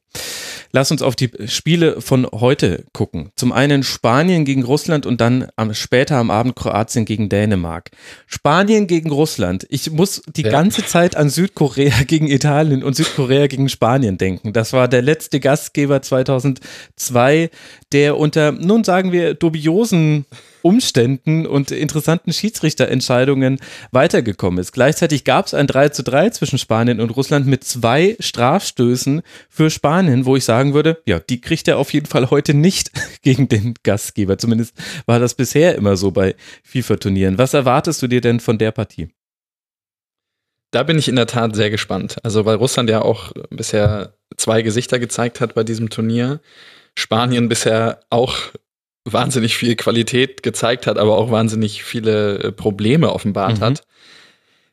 [0.71, 3.30] Lass uns auf die Spiele von heute gucken.
[3.36, 7.91] Zum einen Spanien gegen Russland und dann am, später am Abend Kroatien gegen Dänemark.
[8.25, 9.67] Spanien gegen Russland.
[9.69, 10.49] Ich muss die ja.
[10.49, 14.54] ganze Zeit an Südkorea gegen Italien und Südkorea gegen Spanien denken.
[14.54, 17.52] Das war der letzte Gastgeber 2002,
[17.91, 20.25] der unter, nun sagen wir, dubiosen
[20.62, 23.60] Umständen und interessanten Schiedsrichterentscheidungen
[23.91, 24.72] weitergekommen ist.
[24.72, 29.69] Gleichzeitig gab es ein 3 zu 3 zwischen Spanien und Russland mit zwei Strafstößen für
[29.69, 32.91] Spanien, wo ich sagen würde, ja, die kriegt er auf jeden Fall heute nicht
[33.22, 34.38] gegen den Gastgeber.
[34.38, 37.38] Zumindest war das bisher immer so bei FIFA-Turnieren.
[37.38, 39.10] Was erwartest du dir denn von der Partie?
[40.72, 42.17] Da bin ich in der Tat sehr gespannt.
[42.24, 46.41] Also, weil Russland ja auch bisher zwei Gesichter gezeigt hat bei diesem Turnier.
[46.95, 48.36] Spanien bisher auch
[49.06, 53.64] wahnsinnig viel Qualität gezeigt hat, aber auch wahnsinnig viele äh, Probleme offenbart mhm.
[53.64, 53.84] hat.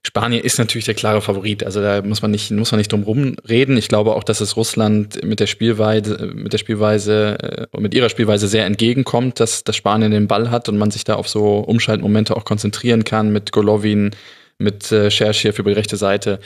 [0.07, 1.65] Spanien ist natürlich der klare Favorit.
[1.65, 3.77] Also da muss man nicht, muss man nicht drum rumreden.
[3.77, 8.09] Ich glaube auch, dass es Russland mit der Spielweise, mit der Spielweise äh, mit ihrer
[8.09, 11.59] Spielweise sehr entgegenkommt, dass, dass Spanien den Ball hat und man sich da auf so
[11.59, 14.12] Umschaltmomente auch konzentrieren kann mit Golovin,
[14.59, 16.39] mit äh, Scherschir für die rechte Seite.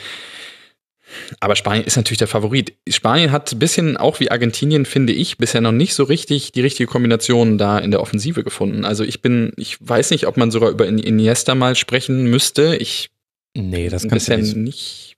[1.39, 2.73] Aber Spanien ist natürlich der Favorit.
[2.87, 6.61] Spanien hat ein bisschen, auch wie Argentinien, finde ich, bisher noch nicht so richtig die
[6.61, 8.85] richtige Kombination da in der Offensive gefunden.
[8.85, 12.75] Also ich bin, ich weiß nicht, ob man sogar über Iniesta mal sprechen müsste.
[12.75, 13.09] Ich
[13.53, 14.55] Nee, das kannst du nicht.
[14.55, 15.17] nicht.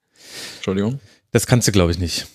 [0.56, 1.00] Entschuldigung.
[1.32, 2.28] Das kannst du, glaube ich, nicht.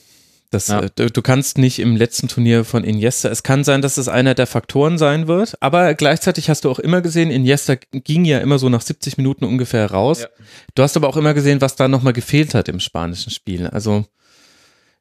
[0.51, 0.81] Das, ja.
[0.81, 4.35] du, du, kannst nicht im letzten Turnier von Iniesta, es kann sein, dass es einer
[4.35, 8.59] der Faktoren sein wird, aber gleichzeitig hast du auch immer gesehen, Iniesta ging ja immer
[8.59, 10.23] so nach 70 Minuten ungefähr raus.
[10.23, 10.29] Ja.
[10.75, 13.67] Du hast aber auch immer gesehen, was da nochmal gefehlt hat im spanischen Spiel.
[13.67, 14.07] Also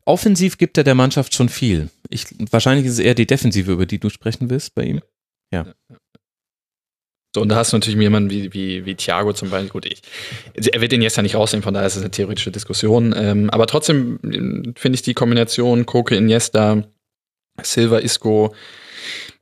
[0.03, 1.89] offensiv gibt er der Mannschaft schon viel.
[2.10, 5.01] Ich, wahrscheinlich ist es eher die Defensive, über die du sprechen willst bei ihm.
[5.51, 5.65] Ja.
[5.89, 5.95] ja.
[7.39, 9.69] Und da hast du natürlich jemanden wie, wie, wie Thiago zum Beispiel.
[9.69, 10.02] Gut, ich,
[10.54, 13.13] er wird den jetzt ja nicht rausnehmen, von daher ist es eine theoretische Diskussion.
[13.17, 16.84] Ähm, aber trotzdem ähm, finde ich die Kombination Koke, Iniesta,
[17.62, 18.54] Silva, Isco,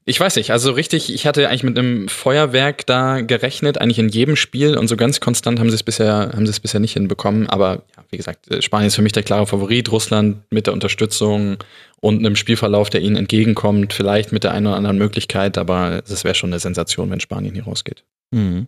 [0.08, 4.10] ich weiß nicht, also richtig, ich hatte eigentlich mit einem Feuerwerk da gerechnet, eigentlich in
[4.10, 6.94] jedem Spiel und so ganz konstant haben sie es bisher, haben sie es bisher nicht
[6.94, 7.50] hinbekommen.
[7.50, 10.76] Aber ja, wie gesagt, äh, Spanien ist für mich der klare Favorit, Russland mit der
[10.76, 11.58] Unterstützung
[12.02, 16.24] und einem Spielverlauf, der ihnen entgegenkommt, vielleicht mit der einen oder anderen Möglichkeit, aber es
[16.24, 18.04] wäre schon eine Sensation, wenn Spanien hier rausgeht.
[18.32, 18.68] Mhm.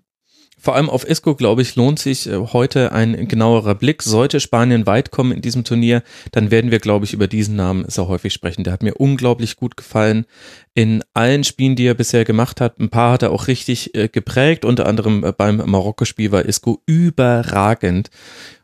[0.59, 4.01] Vor allem auf Isco, glaube ich, lohnt sich äh, heute ein genauerer Blick.
[4.01, 7.85] Sollte Spanien weit kommen in diesem Turnier, dann werden wir, glaube ich, über diesen Namen
[7.87, 8.63] sehr häufig sprechen.
[8.63, 10.25] Der hat mir unglaublich gut gefallen
[10.73, 12.79] in allen Spielen, die er bisher gemacht hat.
[12.79, 14.65] Ein paar hat er auch richtig äh, geprägt.
[14.65, 18.09] Unter anderem äh, beim Marokko-Spiel war Isco überragend.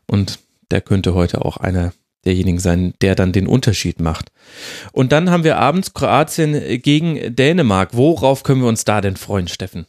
[0.06, 0.40] Und
[0.72, 1.92] der könnte heute auch einer
[2.24, 4.30] derjenigen sein, der dann den Unterschied macht.
[4.92, 7.90] Und dann haben wir abends Kroatien gegen Dänemark.
[7.92, 9.86] Worauf können wir uns da denn freuen, Steffen?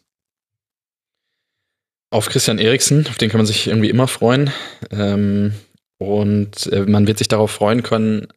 [2.12, 4.52] Auf Christian Eriksen, auf den kann man sich irgendwie immer freuen.
[4.92, 5.54] Ähm,
[5.98, 8.28] und äh, man wird sich darauf freuen können,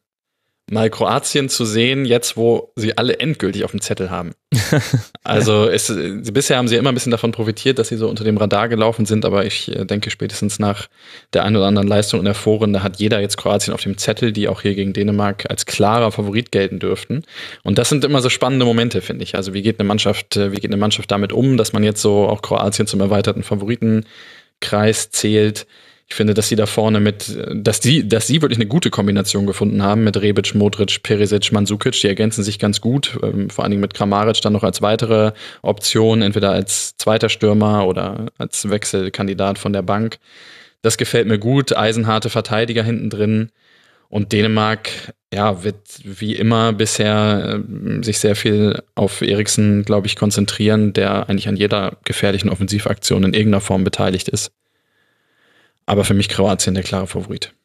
[0.71, 4.31] mal Kroatien zu sehen, jetzt wo sie alle endgültig auf dem Zettel haben.
[5.23, 5.93] also es,
[6.31, 9.05] bisher haben sie immer ein bisschen davon profitiert, dass sie so unter dem Radar gelaufen
[9.05, 10.87] sind, aber ich äh, denke spätestens nach
[11.33, 14.31] der einen oder anderen Leistung in der Vorrunde hat jeder jetzt Kroatien auf dem Zettel,
[14.31, 17.23] die auch hier gegen Dänemark als klarer Favorit gelten dürften.
[17.63, 19.35] Und das sind immer so spannende Momente, finde ich.
[19.35, 22.01] Also wie geht eine Mannschaft, äh, wie geht eine Mannschaft damit um, dass man jetzt
[22.01, 25.67] so auch Kroatien zum erweiterten Favoritenkreis zählt.
[26.11, 29.45] Ich finde, dass sie da vorne mit, dass die, dass sie wirklich eine gute Kombination
[29.45, 32.01] gefunden haben mit Rebic, Modric, Perisic, Mandzukic.
[32.01, 33.17] Die ergänzen sich ganz gut.
[33.21, 37.85] Ähm, vor allen Dingen mit Kramaric dann noch als weitere Option, entweder als zweiter Stürmer
[37.85, 40.17] oder als Wechselkandidat von der Bank.
[40.81, 41.77] Das gefällt mir gut.
[41.77, 43.51] Eisenharte Verteidiger hinten drin.
[44.09, 44.89] Und Dänemark,
[45.31, 51.29] ja, wird wie immer bisher äh, sich sehr viel auf Eriksen, glaube ich, konzentrieren, der
[51.29, 54.51] eigentlich an jeder gefährlichen Offensivaktion in irgendeiner Form beteiligt ist.
[55.89, 57.55] Aber für mich Kroatien der klare Favorit.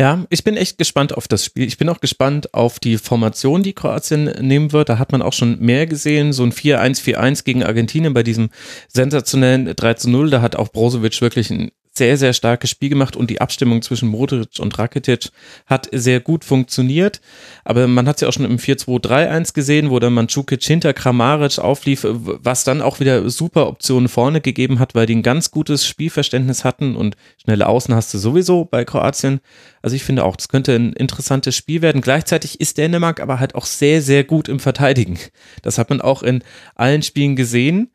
[0.00, 1.68] Ja, ich bin echt gespannt auf das Spiel.
[1.68, 4.88] Ich bin auch gespannt auf die Formation, die Kroatien nehmen wird.
[4.88, 6.32] Da hat man auch schon mehr gesehen.
[6.32, 8.50] So ein 4-1-4-1 gegen Argentinien bei diesem
[8.88, 10.28] sensationellen 3-0.
[10.30, 14.08] Da hat auch Brozovic wirklich ein sehr, sehr starkes Spiel gemacht und die Abstimmung zwischen
[14.08, 15.30] Modric und Rakitic
[15.66, 17.20] hat sehr gut funktioniert.
[17.64, 21.58] Aber man hat es ja auch schon im 4-2-3-1 gesehen, wo dann Mandzukic hinter Kramaric
[21.58, 25.86] auflief, was dann auch wieder super Optionen vorne gegeben hat, weil die ein ganz gutes
[25.86, 29.40] Spielverständnis hatten und schnelle Außen hast du sowieso bei Kroatien.
[29.80, 32.00] Also ich finde auch, das könnte ein interessantes Spiel werden.
[32.00, 35.18] Gleichzeitig ist Dänemark aber halt auch sehr, sehr gut im Verteidigen.
[35.62, 36.42] Das hat man auch in
[36.74, 37.92] allen Spielen gesehen.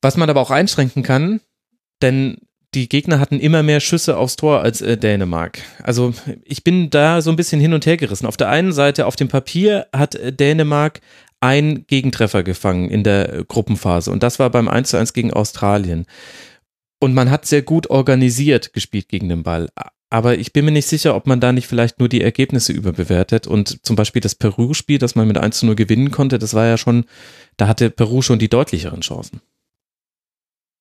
[0.00, 1.40] Was man aber auch einschränken kann,
[2.02, 2.36] denn
[2.74, 5.60] die Gegner hatten immer mehr Schüsse aufs Tor als äh, Dänemark.
[5.82, 6.12] Also
[6.44, 8.26] ich bin da so ein bisschen hin und her gerissen.
[8.26, 11.00] Auf der einen Seite, auf dem Papier hat äh, Dänemark
[11.40, 15.32] ein Gegentreffer gefangen in der äh, Gruppenphase und das war beim 1 zu 1 gegen
[15.32, 16.06] Australien.
[17.00, 19.68] Und man hat sehr gut organisiert gespielt gegen den Ball.
[20.10, 23.46] Aber ich bin mir nicht sicher, ob man da nicht vielleicht nur die Ergebnisse überbewertet.
[23.46, 26.66] Und zum Beispiel das Peru-Spiel, das man mit 1 zu 0 gewinnen konnte, das war
[26.66, 27.04] ja schon,
[27.56, 29.40] da hatte Peru schon die deutlicheren Chancen.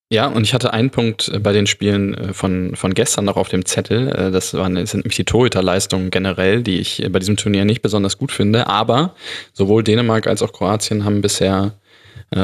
[0.10, 3.36] Ja, und ich hatte einen Punkt äh, bei den Spielen äh, von, von gestern noch
[3.36, 4.08] auf dem Zettel.
[4.10, 8.18] Äh, das, waren, sind nämlich die Torhüterleistungen generell, die ich bei diesem Turnier nicht besonders
[8.18, 8.68] gut finde.
[8.68, 9.16] Aber
[9.52, 11.74] sowohl Dänemark als auch Kroatien haben bisher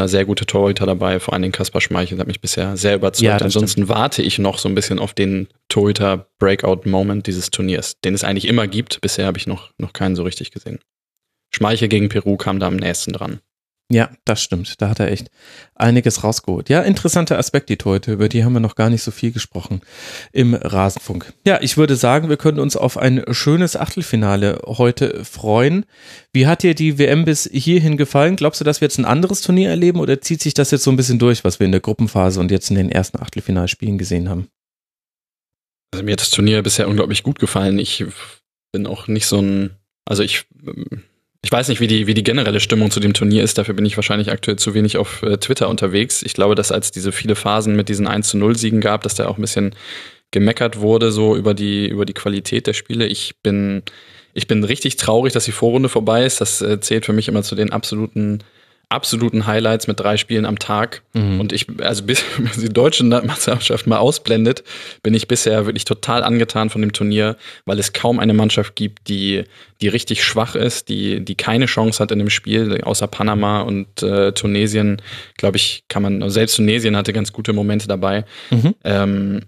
[0.06, 1.19] sehr gute Torhüter dabei.
[1.19, 3.21] Vor allem Kaspar Schmeichel hat mich bisher sehr überzeugt.
[3.23, 3.89] Ja, Ansonsten stimmt.
[3.89, 8.67] warte ich noch so ein bisschen auf den Torhüter-Breakout-Moment dieses Turniers, den es eigentlich immer
[8.67, 9.02] gibt.
[9.02, 10.80] Bisher habe ich noch, noch keinen so richtig gesehen.
[11.54, 13.41] Schmeichel gegen Peru kam da am nächsten dran.
[13.91, 14.81] Ja, das stimmt.
[14.81, 15.29] Da hat er echt
[15.75, 16.69] einiges rausgeholt.
[16.69, 19.81] Ja, interessante Aspekte heute, über die haben wir noch gar nicht so viel gesprochen
[20.31, 21.33] im Rasenfunk.
[21.45, 25.85] Ja, ich würde sagen, wir können uns auf ein schönes Achtelfinale heute freuen.
[26.31, 28.35] Wie hat dir die WM bis hierhin gefallen?
[28.35, 30.91] Glaubst du, dass wir jetzt ein anderes Turnier erleben oder zieht sich das jetzt so
[30.91, 34.29] ein bisschen durch, was wir in der Gruppenphase und jetzt in den ersten Achtelfinalspielen gesehen
[34.29, 34.47] haben?
[35.93, 37.77] Also mir hat das Turnier bisher unglaublich gut gefallen.
[37.77, 38.03] Ich
[38.71, 40.47] bin auch nicht so ein, also ich
[41.43, 43.58] ich weiß nicht, wie die, wie die generelle Stimmung zu dem Turnier ist.
[43.58, 46.23] Dafür bin ich wahrscheinlich aktuell zu wenig auf äh, Twitter unterwegs.
[46.23, 49.15] Ich glaube, dass als diese viele Phasen mit diesen 1 zu 0 Siegen gab, dass
[49.15, 49.75] da auch ein bisschen
[50.32, 53.08] gemeckert wurde, so über die, über die Qualität der Spiele.
[53.08, 53.84] Ich bin,
[54.34, 56.39] ich bin richtig traurig, dass die Vorrunde vorbei ist.
[56.39, 58.39] Das äh, zählt für mich immer zu den absoluten
[58.93, 61.01] absoluten Highlights mit drei Spielen am Tag.
[61.13, 61.39] Mhm.
[61.39, 62.23] Und ich, also bis
[62.62, 64.63] die deutsche Meisterschaft mal ausblendet,
[65.01, 69.10] bin ich bisher wirklich total angetan von dem Turnier, weil es kaum eine Mannschaft gibt,
[69.10, 69.43] die,
[69.82, 74.01] die richtig schwach ist, die, die keine Chance hat in dem Spiel, außer Panama und
[74.03, 75.01] äh, Tunesien,
[75.38, 78.26] glaube ich, kann man, selbst Tunesien hatte ganz gute Momente dabei.
[78.51, 78.76] Mhm.
[78.84, 79.41] Ähm,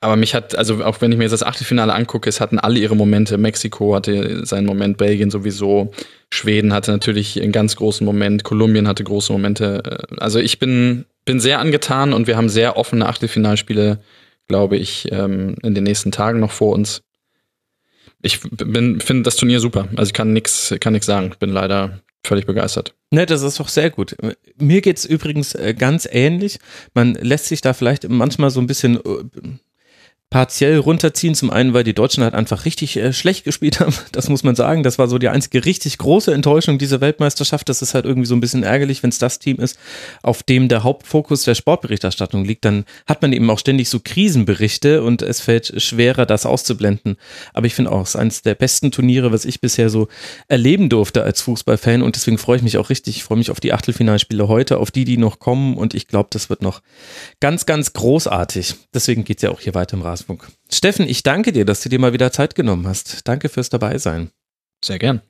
[0.00, 2.78] aber mich hat, also auch wenn ich mir jetzt das Achtelfinale angucke, es hatten alle
[2.78, 3.36] ihre Momente.
[3.36, 5.90] Mexiko hatte seinen Moment, Belgien sowieso,
[6.30, 10.06] Schweden hatte natürlich einen ganz großen Moment, Kolumbien hatte große Momente.
[10.18, 13.98] Also ich bin, bin sehr angetan und wir haben sehr offene Achtelfinalspiele,
[14.46, 17.02] glaube ich, ähm, in den nächsten Tagen noch vor uns.
[18.22, 19.88] Ich finde das Turnier super.
[19.96, 21.32] Also ich kann nichts, kann nichts sagen.
[21.38, 22.94] Bin leider völlig begeistert.
[23.10, 24.16] Ne, das ist doch sehr gut.
[24.58, 26.58] Mir geht's übrigens äh, ganz ähnlich.
[26.94, 29.24] Man lässt sich da vielleicht manchmal so ein bisschen äh,
[30.30, 31.34] partiell runterziehen.
[31.34, 33.94] Zum einen, weil die Deutschen halt einfach richtig äh, schlecht gespielt haben.
[34.12, 34.82] Das muss man sagen.
[34.82, 37.68] Das war so die einzige richtig große Enttäuschung dieser Weltmeisterschaft.
[37.68, 39.78] Das ist halt irgendwie so ein bisschen ärgerlich, wenn es das Team ist,
[40.22, 42.64] auf dem der Hauptfokus der Sportberichterstattung liegt.
[42.64, 47.16] Dann hat man eben auch ständig so Krisenberichte und es fällt schwerer, das auszublenden.
[47.54, 50.08] Aber ich finde auch, es ist eines der besten Turniere, was ich bisher so
[50.48, 52.02] erleben durfte als Fußballfan.
[52.02, 53.18] Und deswegen freue ich mich auch richtig.
[53.18, 55.76] Ich freue mich auf die Achtelfinalspiele heute, auf die, die noch kommen.
[55.76, 56.82] Und ich glaube, das wird noch
[57.40, 58.74] ganz, ganz großartig.
[58.92, 60.17] Deswegen geht es ja auch hier weiter im Rasen.
[60.18, 60.48] Rasenfunk.
[60.70, 63.26] Steffen, ich danke dir, dass du dir mal wieder Zeit genommen hast.
[63.26, 64.30] Danke fürs Dabeisein.
[64.84, 65.22] Sehr gern.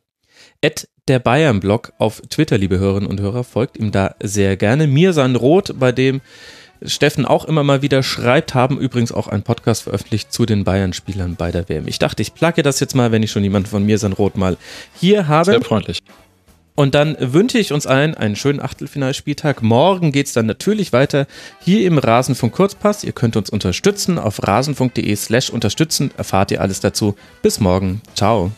[0.61, 4.87] Ed der Bayern-Blog auf Twitter, liebe Hörerinnen und Hörer, folgt ihm da sehr gerne.
[4.87, 6.21] Mir sein Rot, bei dem
[6.83, 11.37] Steffen auch immer mal wieder schreibt, haben übrigens auch einen Podcast veröffentlicht zu den Bayern-Spielern
[11.37, 11.89] bei der WM.
[11.89, 14.37] Ich dachte, ich placke das jetzt mal, wenn ich schon jemanden von mir sein Rot
[14.37, 14.57] mal
[14.95, 15.53] hier habe.
[15.53, 16.03] Sehr freundlich.
[16.79, 19.65] Und dann wünsche ich uns allen einen schönen Achtelfinalspieltag.
[19.65, 21.27] Morgen geht es dann natürlich weiter
[21.59, 23.03] hier im Rasenfunk Kurzpass.
[23.03, 26.13] Ihr könnt uns unterstützen auf rasenfunk.de slash unterstützen.
[26.17, 27.17] Erfahrt ihr alles dazu.
[27.43, 28.01] Bis morgen.
[28.15, 28.53] Ciao.